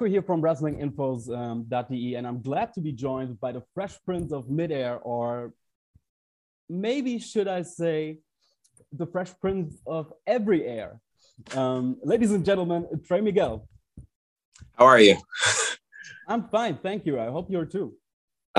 Marco 0.00 0.10
here 0.10 0.22
from 0.22 0.40
WrestlingInfos.de, 0.40 1.34
um, 1.34 2.16
and 2.16 2.26
I'm 2.26 2.40
glad 2.40 2.72
to 2.72 2.80
be 2.80 2.90
joined 2.90 3.38
by 3.38 3.52
the 3.52 3.62
Fresh 3.74 3.98
Prince 4.06 4.32
of 4.32 4.48
Midair, 4.48 4.98
or 4.98 5.52
maybe 6.70 7.18
should 7.18 7.46
I 7.46 7.60
say, 7.60 8.20
the 8.92 9.06
Fresh 9.06 9.32
Prince 9.42 9.76
of 9.86 10.10
Every 10.26 10.64
Air. 10.66 11.00
Um, 11.54 11.98
ladies 12.02 12.32
and 12.32 12.46
gentlemen, 12.46 12.86
Trey 13.06 13.20
Miguel. 13.20 13.68
How 14.78 14.86
are 14.86 15.00
you? 15.00 15.18
I'm 16.28 16.48
fine, 16.48 16.78
thank 16.82 17.04
you. 17.04 17.20
I 17.20 17.26
hope 17.26 17.50
you're 17.50 17.66
too. 17.66 17.92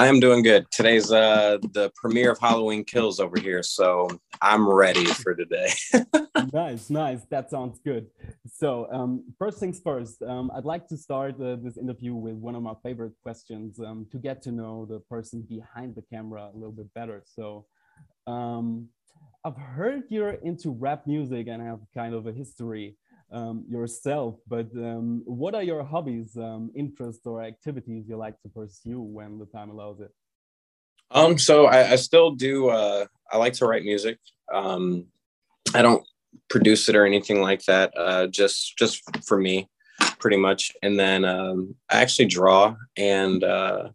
I 0.01 0.07
am 0.07 0.19
doing 0.19 0.41
good. 0.41 0.65
Today's 0.71 1.11
uh 1.11 1.59
the 1.73 1.91
premiere 1.93 2.31
of 2.31 2.39
Halloween 2.39 2.83
Kills 2.83 3.19
over 3.19 3.39
here, 3.39 3.61
so 3.61 4.09
I'm 4.41 4.67
ready 4.67 5.05
for 5.05 5.35
today. 5.35 5.69
nice, 6.51 6.89
nice. 6.89 7.21
That 7.29 7.51
sounds 7.51 7.77
good. 7.85 8.07
So, 8.51 8.87
um, 8.91 9.23
first 9.37 9.59
things 9.59 9.79
first, 9.79 10.23
um, 10.23 10.49
I'd 10.55 10.65
like 10.65 10.87
to 10.87 10.97
start 10.97 11.39
uh, 11.39 11.55
this 11.61 11.77
interview 11.77 12.15
with 12.15 12.33
one 12.33 12.55
of 12.55 12.63
my 12.63 12.73
favorite 12.81 13.13
questions 13.21 13.79
um, 13.79 14.07
to 14.11 14.17
get 14.17 14.41
to 14.45 14.51
know 14.51 14.87
the 14.89 15.01
person 15.01 15.43
behind 15.47 15.93
the 15.93 16.01
camera 16.01 16.49
a 16.51 16.57
little 16.57 16.77
bit 16.81 16.91
better. 16.95 17.21
So, 17.23 17.67
um, 18.25 18.87
I've 19.45 19.57
heard 19.57 20.05
you're 20.09 20.39
into 20.49 20.71
rap 20.71 21.05
music 21.05 21.45
and 21.47 21.61
have 21.61 21.81
kind 21.93 22.15
of 22.15 22.25
a 22.25 22.31
history 22.31 22.97
um, 23.31 23.65
yourself, 23.69 24.35
but 24.47 24.67
um, 24.75 25.21
what 25.25 25.55
are 25.55 25.63
your 25.63 25.83
hobbies, 25.83 26.35
um, 26.37 26.71
interests, 26.75 27.25
or 27.25 27.41
activities 27.41 28.05
you 28.07 28.17
like 28.17 28.39
to 28.41 28.49
pursue 28.49 29.01
when 29.01 29.39
the 29.39 29.45
time 29.45 29.69
allows 29.69 29.99
it? 29.99 30.11
Um, 31.11 31.37
so 31.37 31.65
I, 31.65 31.91
I 31.91 31.95
still 31.95 32.31
do. 32.31 32.69
Uh, 32.69 33.05
I 33.31 33.37
like 33.37 33.53
to 33.53 33.65
write 33.65 33.83
music. 33.83 34.17
Um, 34.53 35.07
I 35.73 35.81
don't 35.81 36.03
produce 36.49 36.89
it 36.89 36.95
or 36.95 37.05
anything 37.05 37.41
like 37.41 37.63
that. 37.65 37.93
Uh, 37.97 38.27
just 38.27 38.77
just 38.77 39.01
for 39.25 39.37
me, 39.37 39.69
pretty 40.19 40.37
much. 40.37 40.71
And 40.81 40.99
then 40.99 41.25
um, 41.25 41.75
I 41.89 42.01
actually 42.01 42.27
draw, 42.27 42.75
and 42.97 43.43
uh, 43.43 43.89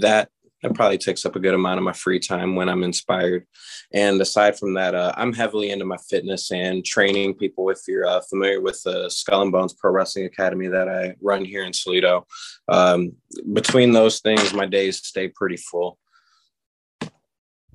that 0.00 0.30
that 0.62 0.74
probably 0.74 0.98
takes 0.98 1.24
up 1.24 1.36
a 1.36 1.40
good 1.40 1.54
amount 1.54 1.78
of 1.78 1.84
my 1.84 1.92
free 1.92 2.18
time 2.18 2.56
when 2.56 2.68
I'm 2.68 2.82
inspired. 2.82 3.46
And 3.92 4.20
aside 4.20 4.58
from 4.58 4.74
that, 4.74 4.94
uh, 4.94 5.12
I'm 5.16 5.32
heavily 5.32 5.70
into 5.70 5.84
my 5.84 5.98
fitness 6.08 6.50
and 6.50 6.84
training 6.84 7.34
people. 7.34 7.70
If 7.70 7.80
you're 7.86 8.06
uh, 8.06 8.20
familiar 8.28 8.60
with 8.60 8.82
the 8.82 9.08
Skull 9.08 9.42
and 9.42 9.52
Bones 9.52 9.74
Pro 9.74 9.92
Wrestling 9.92 10.26
Academy 10.26 10.66
that 10.68 10.88
I 10.88 11.14
run 11.20 11.44
here 11.44 11.62
in 11.62 11.72
Toledo, 11.72 12.26
um, 12.68 13.12
between 13.52 13.92
those 13.92 14.20
things, 14.20 14.52
my 14.52 14.66
days 14.66 14.98
stay 14.98 15.28
pretty 15.28 15.56
full. 15.56 15.98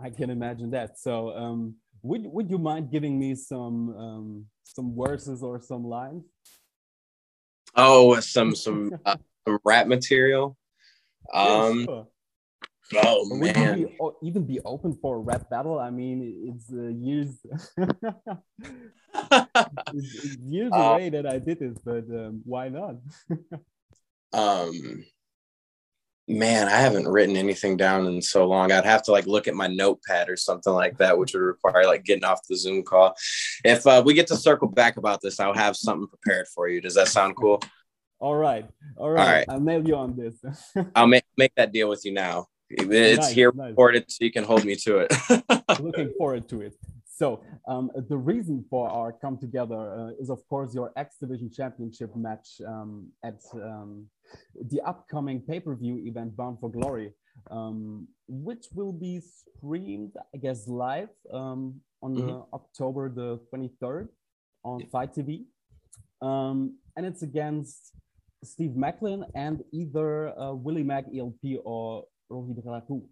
I 0.01 0.09
can 0.09 0.29
imagine 0.29 0.71
that. 0.71 0.99
So, 0.99 1.35
um, 1.35 1.75
would 2.01 2.25
would 2.25 2.49
you 2.49 2.57
mind 2.57 2.91
giving 2.91 3.17
me 3.17 3.35
some 3.35 3.97
um, 3.97 4.45
some 4.63 4.93
verses 4.97 5.41
or 5.41 5.61
some 5.61 5.85
lines? 5.85 6.25
Oh, 7.75 8.19
some 8.19 8.55
some 8.55 8.91
uh, 9.05 9.15
some 9.47 9.59
rap 9.63 9.87
material. 9.87 10.57
Um, 11.33 11.79
yeah, 11.79 11.85
sure. 11.85 12.07
Oh 12.95 13.27
or 13.29 13.37
man! 13.37 13.83
Be, 13.83 13.87
even 14.23 14.45
be 14.45 14.59
open 14.61 14.97
for 15.01 15.15
a 15.17 15.19
rap 15.19 15.49
battle? 15.49 15.79
I 15.79 15.89
mean, 15.89 16.47
it's 16.47 16.71
uh, 16.71 16.89
years, 16.89 17.37
it's, 19.93 20.25
it's 20.25 20.37
years 20.41 20.71
uh, 20.73 20.77
away 20.77 21.09
that 21.09 21.25
I 21.25 21.39
did 21.39 21.59
this, 21.59 21.77
but 21.83 22.05
um, 22.09 22.41
why 22.45 22.69
not? 22.69 22.95
um, 24.33 25.05
man, 26.27 26.67
I 26.67 26.77
haven't 26.77 27.07
written 27.07 27.35
anything 27.35 27.77
down 27.77 28.07
in 28.07 28.21
so 28.21 28.45
long. 28.45 28.71
I'd 28.71 28.85
have 28.85 29.03
to 29.03 29.11
like 29.11 29.27
look 29.27 29.47
at 29.47 29.55
my 29.55 29.67
notepad 29.67 30.29
or 30.29 30.37
something 30.37 30.73
like 30.73 30.97
that, 30.97 31.17
which 31.17 31.33
would 31.33 31.41
require 31.41 31.85
like 31.85 32.03
getting 32.03 32.23
off 32.23 32.47
the 32.47 32.55
Zoom 32.55 32.83
call. 32.83 33.15
If 33.63 33.85
uh, 33.87 34.01
we 34.05 34.13
get 34.13 34.27
to 34.27 34.37
circle 34.37 34.67
back 34.67 34.97
about 34.97 35.21
this, 35.21 35.39
I'll 35.39 35.53
have 35.53 35.75
something 35.75 36.07
prepared 36.07 36.47
for 36.53 36.67
you. 36.67 36.81
Does 36.81 36.95
that 36.95 37.07
sound 37.07 37.35
cool? 37.35 37.61
All 38.19 38.35
right, 38.35 38.65
all 38.97 39.09
right. 39.09 39.21
All 39.21 39.33
right. 39.33 39.45
I'll 39.49 39.59
nail 39.59 39.85
you 39.85 39.95
on 39.95 40.15
this. 40.15 40.35
I'll 40.95 41.07
make 41.07 41.25
make 41.37 41.53
that 41.55 41.73
deal 41.73 41.89
with 41.89 42.05
you 42.05 42.13
now. 42.13 42.47
It's 42.77 43.19
nice, 43.19 43.31
here 43.31 43.51
nice. 43.53 43.69
recorded, 43.69 44.11
so 44.11 44.23
you 44.25 44.31
can 44.31 44.43
hold 44.43 44.65
me 44.65 44.75
to 44.77 44.99
it. 44.99 45.13
Looking 45.79 46.13
forward 46.17 46.47
to 46.49 46.61
it. 46.61 46.75
So 47.15 47.43
um, 47.67 47.91
the 48.09 48.17
reason 48.17 48.65
for 48.69 48.89
our 48.89 49.11
come 49.11 49.37
together 49.37 49.75
uh, 49.75 50.21
is, 50.21 50.29
of 50.29 50.45
course, 50.47 50.73
your 50.73 50.91
X 50.97 51.17
Division 51.19 51.51
Championship 51.51 52.15
match 52.15 52.59
um, 52.67 53.11
at 53.23 53.39
um, 53.53 54.07
the 54.71 54.81
upcoming 54.81 55.39
pay-per-view 55.41 56.03
event 56.05 56.35
Bound 56.35 56.59
for 56.59 56.71
Glory, 56.71 57.13
um, 57.51 58.07
which 58.27 58.65
will 58.73 58.91
be 58.91 59.21
streamed, 59.21 60.13
I 60.33 60.37
guess, 60.37 60.67
live 60.67 61.09
um, 61.31 61.81
on 62.01 62.15
mm-hmm. 62.15 62.27
the 62.27 62.45
October 62.51 63.09
the 63.09 63.39
23rd 63.53 64.07
on 64.63 64.79
yeah. 64.79 64.85
FITE 64.91 65.13
TV. 65.13 65.45
Um, 66.21 66.77
and 66.97 67.05
it's 67.05 67.21
against 67.21 67.93
Steve 68.43 68.71
Maclin 68.71 69.23
and 69.35 69.63
either 69.71 70.37
uh, 70.39 70.53
Willie 70.53 70.83
Mack 70.83 71.05
ELP 71.15 71.61
or 71.63 72.05
Rohit 72.31 72.63
Raju. 72.63 73.03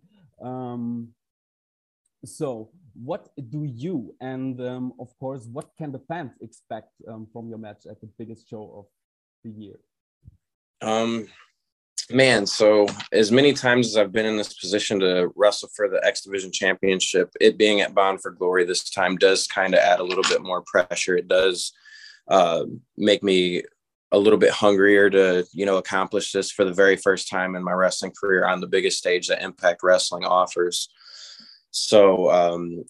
Um, 0.42 1.14
so 2.26 2.70
what 2.94 3.30
do 3.50 3.64
you 3.64 4.14
and 4.22 4.60
um, 4.62 4.94
of 5.00 5.08
course 5.20 5.48
what 5.52 5.70
can 5.78 5.92
the 5.92 6.00
fans 6.08 6.32
expect 6.42 6.90
um, 7.08 7.28
from 7.32 7.50
your 7.50 7.58
match 7.58 7.86
at 7.90 8.00
the 8.02 8.10
biggest 8.18 8.50
show 8.50 8.72
of 8.76 8.86
the 9.44 9.50
year 9.50 9.76
um 10.82 11.28
man 12.12 12.46
so 12.46 12.86
as 13.12 13.32
many 13.32 13.54
times 13.54 13.88
as 13.88 13.98
i've 13.98 14.12
been 14.12 14.26
in 14.26 14.38
this 14.38 14.54
position 14.54 15.00
to 15.00 15.32
wrestle 15.36 15.70
for 15.76 15.90
the 15.90 16.04
x 16.06 16.22
division 16.22 16.52
championship 16.52 17.32
it 17.40 17.58
being 17.58 17.82
at 17.82 17.96
bound 17.96 18.22
for 18.22 18.32
glory 18.32 18.66
this 18.66 18.90
time 18.90 19.16
does 19.16 19.48
kind 19.48 19.74
of 19.74 19.80
add 19.80 20.00
a 20.00 20.04
little 20.04 20.24
bit 20.24 20.42
more 20.42 20.64
pressure 20.66 21.16
it 21.16 21.28
does 21.28 21.72
uh, 22.28 22.64
make 22.98 23.24
me 23.24 23.64
a 24.12 24.20
little 24.20 24.40
bit 24.40 24.52
hungrier 24.52 25.10
to 25.10 25.46
you 25.54 25.66
know 25.66 25.78
accomplish 25.78 26.32
this 26.32 26.52
for 26.52 26.66
the 26.66 26.74
very 26.74 26.96
first 26.96 27.30
time 27.30 27.56
in 27.56 27.64
my 27.64 27.72
wrestling 27.72 28.12
career 28.20 28.46
on 28.46 28.62
the 28.62 28.68
biggest 28.68 28.98
stage 28.98 29.28
that 29.28 29.42
impact 29.42 29.82
wrestling 29.84 30.26
offers. 30.26 30.90
So 31.72 32.30
um, 32.30 32.84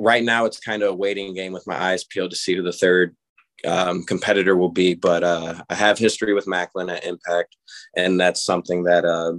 right 0.00 0.24
now 0.24 0.46
it's 0.46 0.58
kind 0.58 0.82
of 0.82 0.90
a 0.90 0.94
waiting 0.94 1.34
game 1.34 1.52
with 1.52 1.66
my 1.66 1.80
eyes 1.80 2.04
peeled 2.04 2.30
to 2.30 2.36
see 2.36 2.54
who 2.56 2.62
the 2.62 2.72
third 2.72 3.14
um, 3.66 4.02
competitor 4.04 4.56
will 4.56 4.70
be 4.70 4.94
but 4.94 5.22
uh, 5.22 5.62
i 5.68 5.74
have 5.74 5.98
history 5.98 6.32
with 6.32 6.46
maclin 6.46 6.90
at 6.90 7.04
impact 7.04 7.56
and 7.94 8.18
that's 8.18 8.42
something 8.42 8.84
that 8.84 9.04
uh, 9.04 9.34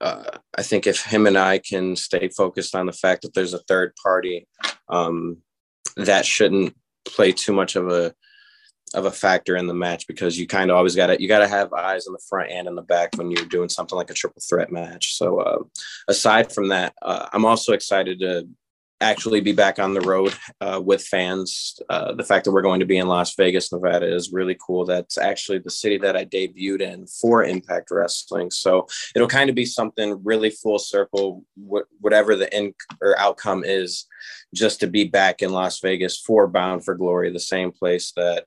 uh, 0.00 0.38
i 0.56 0.62
think 0.62 0.86
if 0.86 1.04
him 1.04 1.26
and 1.26 1.36
i 1.36 1.58
can 1.58 1.96
stay 1.96 2.28
focused 2.28 2.76
on 2.76 2.86
the 2.86 2.92
fact 2.92 3.22
that 3.22 3.34
there's 3.34 3.54
a 3.54 3.64
third 3.66 3.92
party 4.00 4.46
um, 4.88 5.38
that 5.96 6.24
shouldn't 6.24 6.76
play 7.04 7.32
too 7.32 7.52
much 7.52 7.74
of 7.74 7.88
a 7.88 8.14
of 8.94 9.04
a 9.04 9.10
factor 9.10 9.56
in 9.56 9.66
the 9.66 9.74
match 9.74 10.06
because 10.06 10.38
you 10.38 10.46
kind 10.46 10.70
of 10.70 10.76
always 10.76 10.94
got 10.94 11.08
to 11.08 11.20
you 11.20 11.28
got 11.28 11.40
to 11.40 11.48
have 11.48 11.72
eyes 11.72 12.06
in 12.06 12.12
the 12.12 12.22
front 12.28 12.50
and 12.50 12.68
in 12.68 12.74
the 12.74 12.82
back 12.82 13.10
when 13.16 13.30
you're 13.30 13.46
doing 13.46 13.68
something 13.68 13.96
like 13.96 14.10
a 14.10 14.14
triple 14.14 14.42
threat 14.48 14.72
match. 14.72 15.16
So 15.16 15.40
uh, 15.40 15.58
aside 16.08 16.52
from 16.52 16.68
that, 16.68 16.94
uh, 17.02 17.28
I'm 17.32 17.44
also 17.44 17.72
excited 17.72 18.20
to 18.20 18.48
actually 19.00 19.40
be 19.40 19.52
back 19.52 19.78
on 19.78 19.92
the 19.92 20.00
road 20.00 20.34
uh, 20.60 20.80
with 20.82 21.02
fans. 21.02 21.78
Uh, 21.90 22.14
the 22.14 22.24
fact 22.24 22.44
that 22.44 22.52
we're 22.52 22.62
going 22.62 22.80
to 22.80 22.86
be 22.86 22.98
in 22.98 23.08
Las 23.08 23.34
Vegas, 23.34 23.72
Nevada, 23.72 24.12
is 24.12 24.32
really 24.32 24.56
cool. 24.64 24.84
That's 24.84 25.18
actually 25.18 25.58
the 25.58 25.70
city 25.70 25.98
that 25.98 26.16
I 26.16 26.24
debuted 26.24 26.80
in 26.80 27.06
for 27.06 27.44
Impact 27.44 27.90
Wrestling. 27.90 28.50
So 28.50 28.86
it'll 29.14 29.28
kind 29.28 29.50
of 29.50 29.56
be 29.56 29.66
something 29.66 30.22
really 30.24 30.50
full 30.50 30.78
circle, 30.78 31.44
wh- 31.56 31.90
whatever 32.00 32.34
the 32.36 32.52
end 32.52 32.74
or 33.02 33.18
outcome 33.18 33.62
is, 33.64 34.06
just 34.54 34.80
to 34.80 34.86
be 34.86 35.04
back 35.04 35.42
in 35.42 35.52
Las 35.52 35.80
Vegas 35.80 36.18
for 36.18 36.46
Bound 36.46 36.84
for 36.84 36.94
Glory, 36.94 37.30
the 37.30 37.40
same 37.40 37.72
place 37.72 38.12
that 38.16 38.46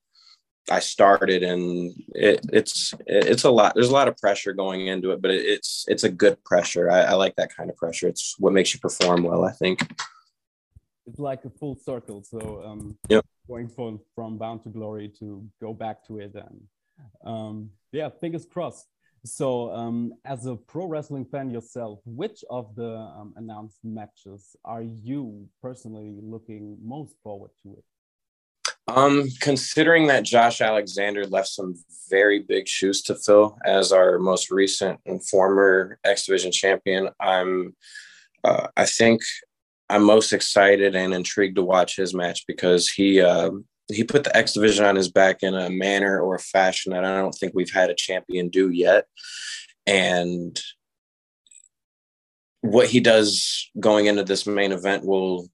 I 0.69 0.79
started 0.79 1.43
and 1.43 1.93
it, 2.13 2.45
it's 2.51 2.93
it's 3.05 3.43
a 3.43 3.51
lot. 3.51 3.73
There's 3.75 3.89
a 3.89 3.93
lot 3.93 4.07
of 4.07 4.17
pressure 4.17 4.53
going 4.53 4.87
into 4.87 5.11
it, 5.11 5.21
but 5.21 5.31
it, 5.31 5.45
it's 5.45 5.85
it's 5.87 6.03
a 6.03 6.09
good 6.09 6.43
pressure. 6.43 6.89
I, 6.91 7.01
I, 7.01 7.13
like 7.13 7.35
that 7.35 7.55
kind 7.55 7.69
of 7.69 7.77
pressure. 7.77 8.07
It's 8.07 8.35
what 8.37 8.53
makes 8.53 8.73
you 8.73 8.79
perform 8.79 9.23
well. 9.23 9.45
I 9.45 9.51
think 9.51 9.89
it's 11.05 11.19
like 11.19 11.45
a 11.45 11.49
full 11.49 11.75
circle. 11.75 12.23
So 12.23 12.63
um, 12.65 12.97
yep. 13.07 13.25
going 13.47 13.69
from 13.69 14.01
from 14.13 14.37
bound 14.37 14.63
to 14.63 14.69
glory 14.69 15.11
to 15.19 15.47
go 15.61 15.73
back 15.73 16.05
to 16.07 16.19
it 16.19 16.35
and 16.35 16.61
um, 17.25 17.69
yeah, 17.91 18.09
fingers 18.09 18.45
crossed. 18.45 18.87
So 19.25 19.71
um, 19.73 20.13
as 20.25 20.45
a 20.45 20.55
pro 20.55 20.85
wrestling 20.85 21.25
fan 21.25 21.49
yourself, 21.49 21.99
which 22.05 22.43
of 22.49 22.75
the 22.75 22.91
um, 22.95 23.33
announced 23.35 23.79
matches 23.83 24.55
are 24.63 24.83
you 24.83 25.47
personally 25.61 26.19
looking 26.21 26.77
most 26.81 27.15
forward 27.23 27.51
to 27.63 27.73
it? 27.73 27.83
Um, 28.87 29.27
considering 29.41 30.07
that 30.07 30.23
Josh 30.23 30.61
Alexander 30.61 31.25
left 31.25 31.49
some 31.49 31.75
very 32.09 32.39
big 32.39 32.67
shoes 32.67 33.01
to 33.03 33.15
fill 33.15 33.57
as 33.65 33.91
our 33.91 34.17
most 34.17 34.49
recent 34.49 34.99
and 35.05 35.25
former 35.25 35.99
X 36.05 36.25
Division 36.25 36.53
champion, 36.53 37.09
I'm, 37.19 37.75
uh, 38.45 38.67
I 38.77 38.85
think, 38.85 39.21
I'm 39.89 40.03
most 40.03 40.31
excited 40.31 40.95
and 40.95 41.13
intrigued 41.13 41.57
to 41.57 41.63
watch 41.63 41.97
his 41.97 42.13
match 42.13 42.45
because 42.47 42.89
he 42.89 43.21
uh, 43.21 43.51
he 43.91 44.03
put 44.03 44.23
the 44.25 44.35
X 44.35 44.53
Division 44.53 44.85
on 44.85 44.95
his 44.95 45.09
back 45.09 45.43
in 45.43 45.53
a 45.53 45.69
manner 45.69 46.19
or 46.19 46.35
a 46.35 46.39
fashion 46.39 46.93
that 46.93 47.05
I 47.05 47.17
don't 47.17 47.33
think 47.33 47.53
we've 47.53 47.71
had 47.71 47.89
a 47.89 47.95
champion 47.95 48.49
do 48.49 48.69
yet, 48.69 49.05
and 49.85 50.59
what 52.61 52.87
he 52.87 52.99
does 52.99 53.69
going 53.79 54.07
into 54.07 54.23
this 54.23 54.45
main 54.45 54.71
event 54.71 55.05
will 55.05 55.47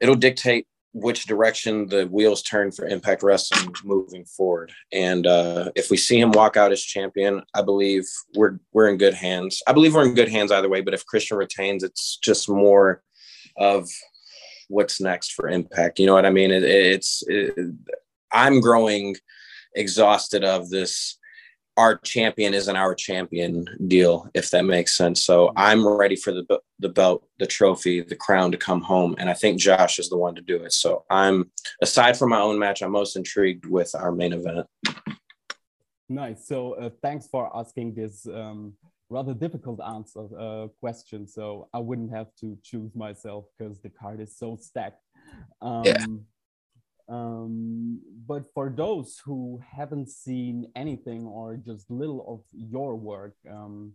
it'll 0.00 0.14
dictate 0.14 0.66
which 0.92 1.26
direction 1.26 1.88
the 1.88 2.06
wheels 2.06 2.42
turn 2.42 2.72
for 2.72 2.86
Impact 2.86 3.22
Wrestling 3.22 3.74
moving 3.84 4.24
forward. 4.24 4.72
And 4.92 5.26
uh, 5.26 5.70
if 5.74 5.90
we 5.90 5.96
see 5.96 6.18
him 6.18 6.32
walk 6.32 6.56
out 6.56 6.72
as 6.72 6.82
champion, 6.82 7.42
I 7.54 7.62
believe 7.62 8.04
we're 8.34 8.58
we're 8.72 8.88
in 8.88 8.96
good 8.96 9.14
hands. 9.14 9.62
I 9.66 9.72
believe 9.72 9.94
we're 9.94 10.06
in 10.06 10.14
good 10.14 10.30
hands 10.30 10.50
either 10.50 10.68
way. 10.68 10.80
But 10.80 10.94
if 10.94 11.04
Christian 11.04 11.36
retains, 11.36 11.82
it's 11.82 12.16
just 12.16 12.48
more 12.48 13.02
of 13.58 13.88
what's 14.68 15.00
next 15.00 15.32
for 15.32 15.48
Impact. 15.48 15.98
You 15.98 16.06
know 16.06 16.14
what 16.14 16.26
I 16.26 16.30
mean? 16.30 16.50
It, 16.50 16.64
it's 16.64 17.22
it, 17.26 17.54
I'm 18.32 18.60
growing 18.60 19.16
exhausted 19.74 20.44
of 20.44 20.70
this 20.70 21.18
our 21.76 21.98
champion 21.98 22.54
isn't 22.54 22.76
our 22.76 22.94
champion 22.94 23.66
deal, 23.86 24.28
if 24.34 24.50
that 24.50 24.64
makes 24.64 24.96
sense. 24.96 25.24
So 25.24 25.52
I'm 25.56 25.86
ready 25.86 26.16
for 26.16 26.32
the 26.32 26.60
the 26.78 26.88
belt, 26.88 27.26
the 27.38 27.46
trophy, 27.46 28.02
the 28.02 28.16
crown 28.16 28.52
to 28.52 28.58
come 28.58 28.82
home, 28.82 29.14
and 29.18 29.30
I 29.30 29.34
think 29.34 29.58
Josh 29.58 29.98
is 29.98 30.08
the 30.08 30.16
one 30.16 30.34
to 30.34 30.42
do 30.42 30.56
it. 30.56 30.72
So 30.72 31.04
I'm 31.10 31.50
aside 31.82 32.16
from 32.16 32.30
my 32.30 32.40
own 32.40 32.58
match, 32.58 32.82
I'm 32.82 32.92
most 32.92 33.16
intrigued 33.16 33.66
with 33.66 33.94
our 33.94 34.12
main 34.12 34.32
event. 34.32 34.66
Nice. 36.08 36.46
So 36.46 36.74
uh, 36.74 36.90
thanks 37.02 37.26
for 37.26 37.50
asking 37.56 37.94
this 37.94 38.26
um, 38.26 38.74
rather 39.08 39.34
difficult 39.34 39.80
answer 39.80 40.28
uh, 40.38 40.68
question. 40.80 41.26
So 41.26 41.68
I 41.74 41.78
wouldn't 41.78 42.12
have 42.12 42.28
to 42.40 42.56
choose 42.62 42.94
myself 42.94 43.46
because 43.58 43.80
the 43.80 43.90
card 43.90 44.20
is 44.20 44.36
so 44.36 44.56
stacked. 44.56 45.02
Um, 45.60 45.82
yeah 45.84 46.06
um, 47.08 48.00
but 48.26 48.44
for 48.52 48.72
those 48.74 49.20
who 49.24 49.60
haven't 49.76 50.08
seen 50.10 50.70
anything 50.74 51.24
or 51.26 51.56
just 51.56 51.90
little 51.90 52.24
of 52.26 52.40
your 52.52 52.96
work, 52.96 53.34
um, 53.50 53.92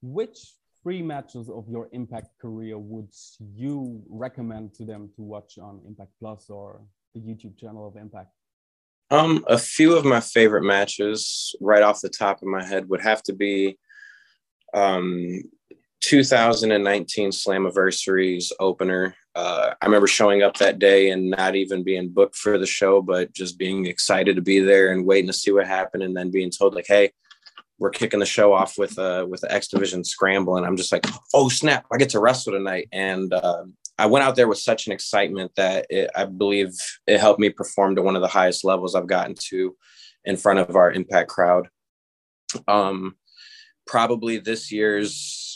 which 0.00 0.54
three 0.82 1.02
matches 1.02 1.50
of 1.50 1.68
your 1.68 1.88
Impact 1.92 2.28
career 2.40 2.78
would 2.78 3.12
you 3.54 4.02
recommend 4.08 4.72
to 4.74 4.84
them 4.84 5.10
to 5.16 5.22
watch 5.22 5.58
on 5.58 5.80
Impact 5.86 6.12
Plus 6.18 6.48
or 6.48 6.80
the 7.14 7.20
YouTube 7.20 7.58
channel 7.58 7.86
of 7.86 7.96
Impact? 7.96 8.30
Um, 9.10 9.44
a 9.48 9.58
few 9.58 9.96
of 9.96 10.04
my 10.04 10.20
favorite 10.20 10.62
matches, 10.62 11.54
right 11.60 11.82
off 11.82 12.00
the 12.00 12.08
top 12.08 12.42
of 12.42 12.48
my 12.48 12.64
head, 12.64 12.88
would 12.88 13.02
have 13.02 13.22
to 13.24 13.32
be 13.32 13.76
um, 14.72 15.42
2019 16.00 17.30
Slammiversary's 17.30 18.52
opener. 18.60 19.16
Uh, 19.34 19.74
I 19.80 19.86
remember 19.86 20.06
showing 20.06 20.42
up 20.42 20.56
that 20.56 20.78
day 20.78 21.10
and 21.10 21.30
not 21.30 21.54
even 21.54 21.84
being 21.84 22.08
booked 22.08 22.36
for 22.36 22.58
the 22.58 22.66
show, 22.66 23.00
but 23.00 23.32
just 23.32 23.58
being 23.58 23.86
excited 23.86 24.36
to 24.36 24.42
be 24.42 24.58
there 24.60 24.92
and 24.92 25.06
waiting 25.06 25.28
to 25.28 25.32
see 25.32 25.52
what 25.52 25.66
happened, 25.66 26.02
and 26.02 26.16
then 26.16 26.30
being 26.30 26.50
told 26.50 26.74
like, 26.74 26.86
"Hey, 26.88 27.12
we're 27.78 27.90
kicking 27.90 28.20
the 28.20 28.26
show 28.26 28.52
off 28.52 28.76
with 28.76 28.98
a 28.98 29.22
uh, 29.22 29.26
with 29.26 29.40
the 29.42 29.52
X 29.52 29.68
Division 29.68 30.04
Scramble," 30.04 30.56
and 30.56 30.66
I'm 30.66 30.76
just 30.76 30.92
like, 30.92 31.06
"Oh 31.32 31.48
snap! 31.48 31.86
I 31.92 31.96
get 31.96 32.10
to 32.10 32.20
wrestle 32.20 32.52
tonight!" 32.52 32.88
And 32.92 33.32
uh, 33.32 33.64
I 33.98 34.06
went 34.06 34.24
out 34.24 34.34
there 34.34 34.48
with 34.48 34.58
such 34.58 34.86
an 34.86 34.92
excitement 34.92 35.52
that 35.56 35.86
it, 35.90 36.10
I 36.14 36.24
believe 36.24 36.72
it 37.06 37.20
helped 37.20 37.40
me 37.40 37.50
perform 37.50 37.96
to 37.96 38.02
one 38.02 38.16
of 38.16 38.22
the 38.22 38.28
highest 38.28 38.64
levels 38.64 38.94
I've 38.94 39.06
gotten 39.06 39.34
to 39.48 39.76
in 40.24 40.36
front 40.36 40.58
of 40.58 40.74
our 40.74 40.90
Impact 40.90 41.28
crowd. 41.28 41.68
Um, 42.66 43.16
probably 43.86 44.38
this 44.38 44.70
year's 44.70 45.49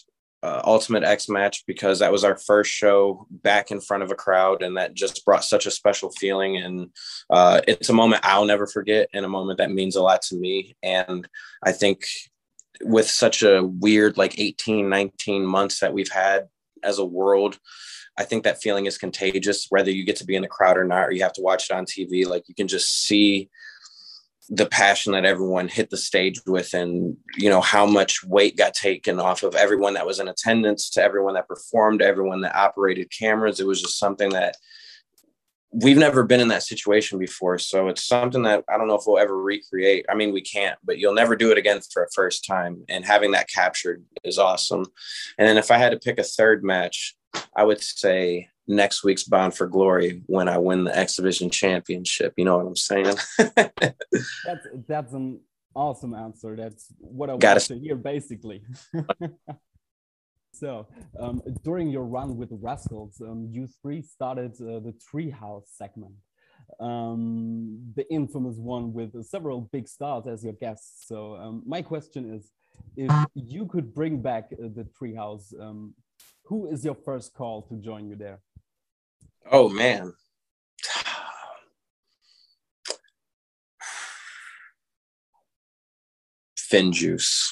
uh, 0.44 0.60
Ultimate 0.64 1.04
X 1.04 1.30
match 1.30 1.64
because 1.66 2.00
that 2.00 2.12
was 2.12 2.22
our 2.22 2.36
first 2.36 2.70
show 2.70 3.26
back 3.30 3.70
in 3.70 3.80
front 3.80 4.02
of 4.02 4.10
a 4.10 4.14
crowd, 4.14 4.62
and 4.62 4.76
that 4.76 4.92
just 4.92 5.24
brought 5.24 5.42
such 5.42 5.64
a 5.64 5.70
special 5.70 6.10
feeling. 6.10 6.58
And 6.58 6.90
uh, 7.30 7.62
it's 7.66 7.88
a 7.88 7.94
moment 7.94 8.26
I'll 8.26 8.44
never 8.44 8.66
forget, 8.66 9.08
and 9.14 9.24
a 9.24 9.28
moment 9.28 9.56
that 9.56 9.72
means 9.72 9.96
a 9.96 10.02
lot 10.02 10.20
to 10.22 10.36
me. 10.36 10.76
And 10.82 11.26
I 11.62 11.72
think 11.72 12.04
with 12.82 13.08
such 13.08 13.42
a 13.42 13.64
weird, 13.64 14.18
like 14.18 14.38
18, 14.38 14.90
19 14.90 15.46
months 15.46 15.80
that 15.80 15.94
we've 15.94 16.12
had 16.12 16.48
as 16.82 16.98
a 16.98 17.06
world, 17.06 17.58
I 18.18 18.24
think 18.24 18.44
that 18.44 18.60
feeling 18.60 18.84
is 18.84 18.98
contagious, 18.98 19.68
whether 19.70 19.90
you 19.90 20.04
get 20.04 20.16
to 20.16 20.26
be 20.26 20.36
in 20.36 20.42
the 20.42 20.48
crowd 20.48 20.76
or 20.76 20.84
not, 20.84 21.08
or 21.08 21.12
you 21.12 21.22
have 21.22 21.32
to 21.34 21.42
watch 21.42 21.70
it 21.70 21.74
on 21.74 21.86
TV. 21.86 22.26
Like 22.26 22.50
you 22.50 22.54
can 22.54 22.68
just 22.68 23.02
see 23.02 23.48
the 24.48 24.66
passion 24.66 25.12
that 25.12 25.24
everyone 25.24 25.68
hit 25.68 25.90
the 25.90 25.96
stage 25.96 26.40
with 26.46 26.74
and 26.74 27.16
you 27.36 27.48
know 27.48 27.60
how 27.60 27.86
much 27.86 28.22
weight 28.24 28.56
got 28.56 28.74
taken 28.74 29.18
off 29.18 29.42
of 29.42 29.54
everyone 29.54 29.94
that 29.94 30.06
was 30.06 30.20
in 30.20 30.28
attendance 30.28 30.90
to 30.90 31.02
everyone 31.02 31.34
that 31.34 31.48
performed 31.48 32.02
everyone 32.02 32.42
that 32.42 32.56
operated 32.56 33.10
cameras. 33.10 33.60
It 33.60 33.66
was 33.66 33.80
just 33.80 33.98
something 33.98 34.30
that 34.30 34.56
we've 35.72 35.96
never 35.96 36.22
been 36.22 36.40
in 36.40 36.48
that 36.48 36.62
situation 36.62 37.18
before. 37.18 37.58
So 37.58 37.88
it's 37.88 38.04
something 38.04 38.42
that 38.42 38.64
i 38.68 38.76
don't 38.76 38.86
know 38.86 38.96
if 38.96 39.04
we'll 39.06 39.18
ever 39.18 39.36
recreate. 39.36 40.06
I 40.08 40.14
mean 40.14 40.32
we 40.32 40.42
can't 40.42 40.78
but 40.84 40.98
you'll 40.98 41.14
never 41.14 41.36
do 41.36 41.50
it 41.50 41.58
again 41.58 41.80
for 41.92 42.04
a 42.04 42.10
first 42.14 42.44
time. 42.44 42.84
And 42.88 43.04
having 43.04 43.32
that 43.32 43.48
captured 43.48 44.04
is 44.24 44.38
awesome. 44.38 44.86
And 45.38 45.48
then 45.48 45.56
if 45.56 45.70
i 45.70 45.78
had 45.78 45.90
to 45.90 45.98
pick 45.98 46.18
a 46.18 46.24
third 46.24 46.62
match 46.62 47.16
i 47.56 47.64
would 47.64 47.82
say 47.82 48.48
next 48.66 49.04
week's 49.04 49.24
Bound 49.24 49.54
for 49.54 49.66
Glory 49.66 50.22
when 50.26 50.48
I 50.48 50.58
win 50.58 50.84
the 50.84 50.96
X 50.96 51.16
Division 51.16 51.50
championship. 51.50 52.34
You 52.36 52.44
know 52.44 52.56
what 52.56 52.66
I'm 52.66 52.76
saying? 52.76 53.16
that's 53.56 54.66
that's 54.88 55.12
an 55.12 55.40
awesome 55.74 56.14
answer. 56.14 56.56
That's 56.56 56.86
what 56.98 57.30
I 57.30 57.34
want 57.34 57.60
to 57.60 57.78
hear, 57.78 57.96
basically. 57.96 58.62
so, 60.52 60.86
um, 61.18 61.42
during 61.62 61.90
your 61.90 62.04
run 62.04 62.36
with 62.36 62.50
the 62.50 62.56
Rascals, 62.56 63.20
um, 63.20 63.48
you 63.50 63.68
three 63.82 64.02
started 64.02 64.52
uh, 64.60 64.80
the 64.80 64.94
Treehouse 65.12 65.68
segment. 65.68 66.14
Um, 66.80 67.92
the 67.94 68.10
infamous 68.10 68.56
one 68.56 68.92
with 68.92 69.22
several 69.24 69.68
big 69.72 69.86
stars 69.86 70.26
as 70.26 70.42
your 70.42 70.54
guests. 70.54 71.06
So, 71.06 71.36
um, 71.36 71.62
my 71.66 71.82
question 71.82 72.32
is 72.32 72.50
if 72.96 73.12
you 73.34 73.66
could 73.66 73.94
bring 73.94 74.22
back 74.22 74.48
uh, 74.52 74.68
the 74.74 74.86
Treehouse, 74.98 75.58
um, 75.60 75.94
who 76.44 76.70
is 76.70 76.84
your 76.84 76.94
first 76.94 77.34
call 77.34 77.62
to 77.62 77.76
join 77.76 78.08
you 78.08 78.16
there? 78.16 78.40
Oh 79.50 79.68
man. 79.68 80.12
FinJuice. 86.72 87.50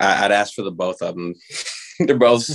I, 0.00 0.22
would 0.22 0.32
ask 0.32 0.54
for 0.54 0.62
the 0.62 0.70
both 0.70 1.02
of 1.02 1.14
them. 1.14 1.34
They're 2.00 2.16
both 2.18 2.46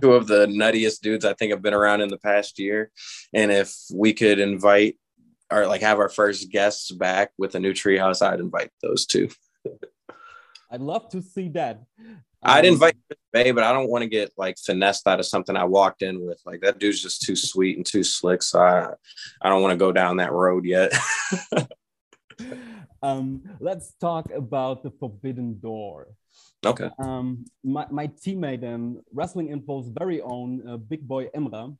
two 0.00 0.12
of 0.12 0.26
the 0.28 0.46
nuttiest 0.46 1.00
dudes 1.00 1.24
I 1.24 1.34
think 1.34 1.50
have 1.50 1.62
been 1.62 1.74
around 1.74 2.00
in 2.00 2.08
the 2.08 2.18
past 2.18 2.58
year. 2.58 2.90
And 3.32 3.50
if 3.50 3.74
we 3.92 4.12
could 4.12 4.38
invite 4.38 4.96
or 5.50 5.66
like 5.66 5.80
have 5.80 5.98
our 5.98 6.08
first 6.08 6.50
guests 6.50 6.92
back 6.92 7.30
with 7.38 7.54
a 7.54 7.60
new 7.60 7.72
treehouse, 7.72 8.22
I'd 8.22 8.40
invite 8.40 8.70
those 8.82 9.06
two. 9.06 9.28
I'd 10.70 10.80
love 10.80 11.08
to 11.10 11.22
see 11.22 11.48
that. 11.50 11.82
I'd 12.42 12.66
um, 12.66 12.72
invite 12.74 12.96
Bey, 13.32 13.50
but 13.50 13.64
I 13.64 13.72
don't 13.72 13.90
want 13.90 14.02
to 14.02 14.08
get 14.08 14.32
like 14.36 14.56
finessed 14.58 15.06
out 15.06 15.18
of 15.18 15.26
something 15.26 15.56
I 15.56 15.64
walked 15.64 16.02
in 16.02 16.24
with. 16.24 16.40
Like 16.46 16.60
that 16.60 16.78
dude's 16.78 17.02
just 17.02 17.22
too 17.22 17.36
sweet 17.36 17.76
and 17.76 17.84
too 17.84 18.04
slick. 18.04 18.42
So 18.42 18.60
I, 18.60 18.92
I 19.42 19.48
don't 19.48 19.62
want 19.62 19.72
to 19.72 19.76
go 19.76 19.92
down 19.92 20.18
that 20.18 20.32
road 20.32 20.64
yet. 20.64 20.92
um, 23.02 23.42
let's 23.60 23.94
talk 24.00 24.30
about 24.32 24.82
the 24.82 24.90
Forbidden 24.90 25.58
Door. 25.60 26.08
Okay. 26.64 26.90
Um, 26.98 27.44
my, 27.62 27.86
my 27.90 28.06
teammate 28.08 28.62
and 28.62 29.00
Wrestling 29.12 29.48
Info's 29.48 29.88
very 29.88 30.20
own 30.20 30.66
uh, 30.66 30.76
Big 30.76 31.06
Boy 31.06 31.28
Emra 31.36 31.76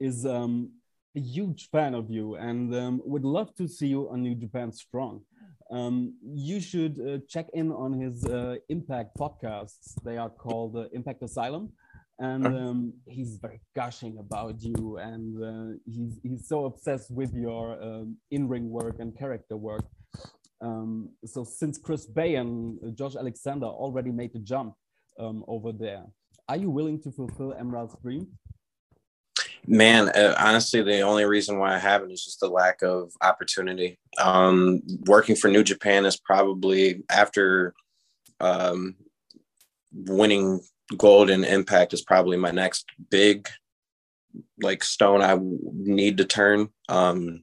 is 0.00 0.26
um, 0.26 0.70
a 1.16 1.20
huge 1.20 1.70
fan 1.70 1.94
of 1.94 2.10
you 2.10 2.36
and 2.36 2.74
um, 2.74 3.02
would 3.04 3.24
love 3.24 3.54
to 3.56 3.68
see 3.68 3.88
you 3.88 4.08
on 4.10 4.22
New 4.22 4.34
Japan 4.34 4.72
Strong 4.72 5.22
um, 5.70 6.14
you 6.22 6.60
should 6.60 6.98
uh, 7.00 7.18
check 7.28 7.46
in 7.52 7.70
on 7.72 7.92
his 7.92 8.24
uh, 8.24 8.56
Impact 8.68 9.16
podcasts. 9.16 9.94
They 10.04 10.16
are 10.16 10.30
called 10.30 10.76
uh, 10.76 10.84
Impact 10.92 11.22
Asylum. 11.22 11.72
And 12.20 12.46
um, 12.46 12.92
he's 13.06 13.38
very 13.40 13.60
gushing 13.76 14.18
about 14.18 14.60
you, 14.60 14.98
and 14.98 15.40
uh, 15.40 15.78
he's, 15.86 16.18
he's 16.24 16.48
so 16.48 16.64
obsessed 16.64 17.12
with 17.12 17.32
your 17.32 17.80
um, 17.80 18.16
in 18.32 18.48
ring 18.48 18.70
work 18.70 18.96
and 18.98 19.16
character 19.16 19.56
work. 19.56 19.84
Um, 20.60 21.10
so, 21.24 21.44
since 21.44 21.78
Chris 21.78 22.06
Bey 22.06 22.34
and 22.34 22.76
Josh 22.96 23.14
Alexander 23.14 23.66
already 23.66 24.10
made 24.10 24.32
the 24.32 24.40
jump 24.40 24.74
um, 25.20 25.44
over 25.46 25.70
there, 25.70 26.06
are 26.48 26.56
you 26.56 26.70
willing 26.70 27.00
to 27.02 27.12
fulfill 27.12 27.54
Emerald's 27.54 27.94
dream? 28.02 28.26
Man, 29.70 30.08
uh, 30.08 30.34
honestly, 30.38 30.80
the 30.80 31.02
only 31.02 31.26
reason 31.26 31.58
why 31.58 31.74
I 31.74 31.78
haven't 31.78 32.10
is 32.10 32.24
just 32.24 32.40
the 32.40 32.48
lack 32.48 32.80
of 32.80 33.12
opportunity. 33.20 33.98
Um, 34.18 34.80
working 35.04 35.36
for 35.36 35.48
New 35.48 35.62
Japan 35.62 36.06
is 36.06 36.16
probably 36.16 37.02
after 37.10 37.74
um, 38.40 38.96
winning 39.92 40.60
gold 40.96 41.28
and 41.28 41.44
impact 41.44 41.92
is 41.92 42.00
probably 42.00 42.38
my 42.38 42.50
next 42.50 42.86
big 43.10 43.46
like 44.62 44.82
stone 44.82 45.20
I 45.20 45.36
need 45.38 46.16
to 46.16 46.24
turn. 46.24 46.70
Um, 46.88 47.42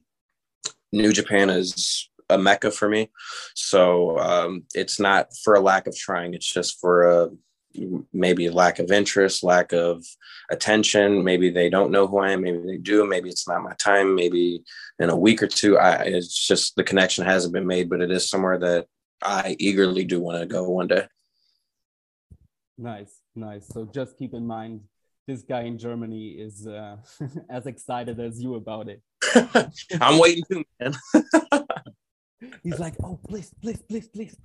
New 0.90 1.12
Japan 1.12 1.48
is 1.48 2.10
a 2.28 2.36
mecca 2.36 2.72
for 2.72 2.88
me, 2.88 3.08
so 3.54 4.18
um, 4.18 4.64
it's 4.74 4.98
not 4.98 5.28
for 5.44 5.54
a 5.54 5.60
lack 5.60 5.86
of 5.86 5.96
trying. 5.96 6.34
It's 6.34 6.52
just 6.52 6.80
for 6.80 7.02
a 7.04 7.30
maybe 8.12 8.48
lack 8.50 8.78
of 8.78 8.90
interest, 8.90 9.42
lack 9.42 9.72
of 9.72 10.04
attention. 10.50 11.24
Maybe 11.24 11.50
they 11.50 11.68
don't 11.68 11.90
know 11.90 12.06
who 12.06 12.18
I 12.18 12.32
am. 12.32 12.42
Maybe 12.42 12.58
they 12.58 12.78
do. 12.78 13.06
Maybe 13.06 13.28
it's 13.28 13.48
not 13.48 13.62
my 13.62 13.74
time. 13.74 14.14
Maybe 14.14 14.62
in 14.98 15.10
a 15.10 15.16
week 15.16 15.42
or 15.42 15.46
two, 15.46 15.78
I 15.78 16.02
it's 16.02 16.46
just 16.46 16.76
the 16.76 16.84
connection 16.84 17.24
hasn't 17.24 17.54
been 17.54 17.66
made. 17.66 17.88
But 17.90 18.00
it 18.00 18.10
is 18.10 18.28
somewhere 18.28 18.58
that 18.58 18.86
I 19.22 19.56
eagerly 19.58 20.04
do 20.04 20.20
want 20.20 20.40
to 20.40 20.46
go 20.46 20.68
one 20.68 20.88
day. 20.88 21.06
Nice, 22.78 23.20
nice. 23.34 23.66
So 23.68 23.88
just 23.92 24.18
keep 24.18 24.34
in 24.34 24.46
mind 24.46 24.82
this 25.26 25.42
guy 25.42 25.62
in 25.62 25.78
Germany 25.78 26.28
is 26.28 26.66
uh, 26.66 26.96
as 27.50 27.66
excited 27.66 28.20
as 28.20 28.40
you 28.40 28.54
about 28.54 28.88
it. 28.88 29.02
I'm 30.00 30.18
waiting 30.18 30.44
too, 30.50 30.64
man. 30.80 30.94
He's 32.62 32.78
like, 32.78 32.94
oh, 33.02 33.18
please, 33.26 33.52
please, 33.60 33.82
please, 33.88 34.08
please. 34.08 34.36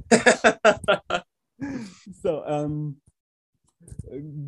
so, 2.21 2.43
um, 2.47 2.95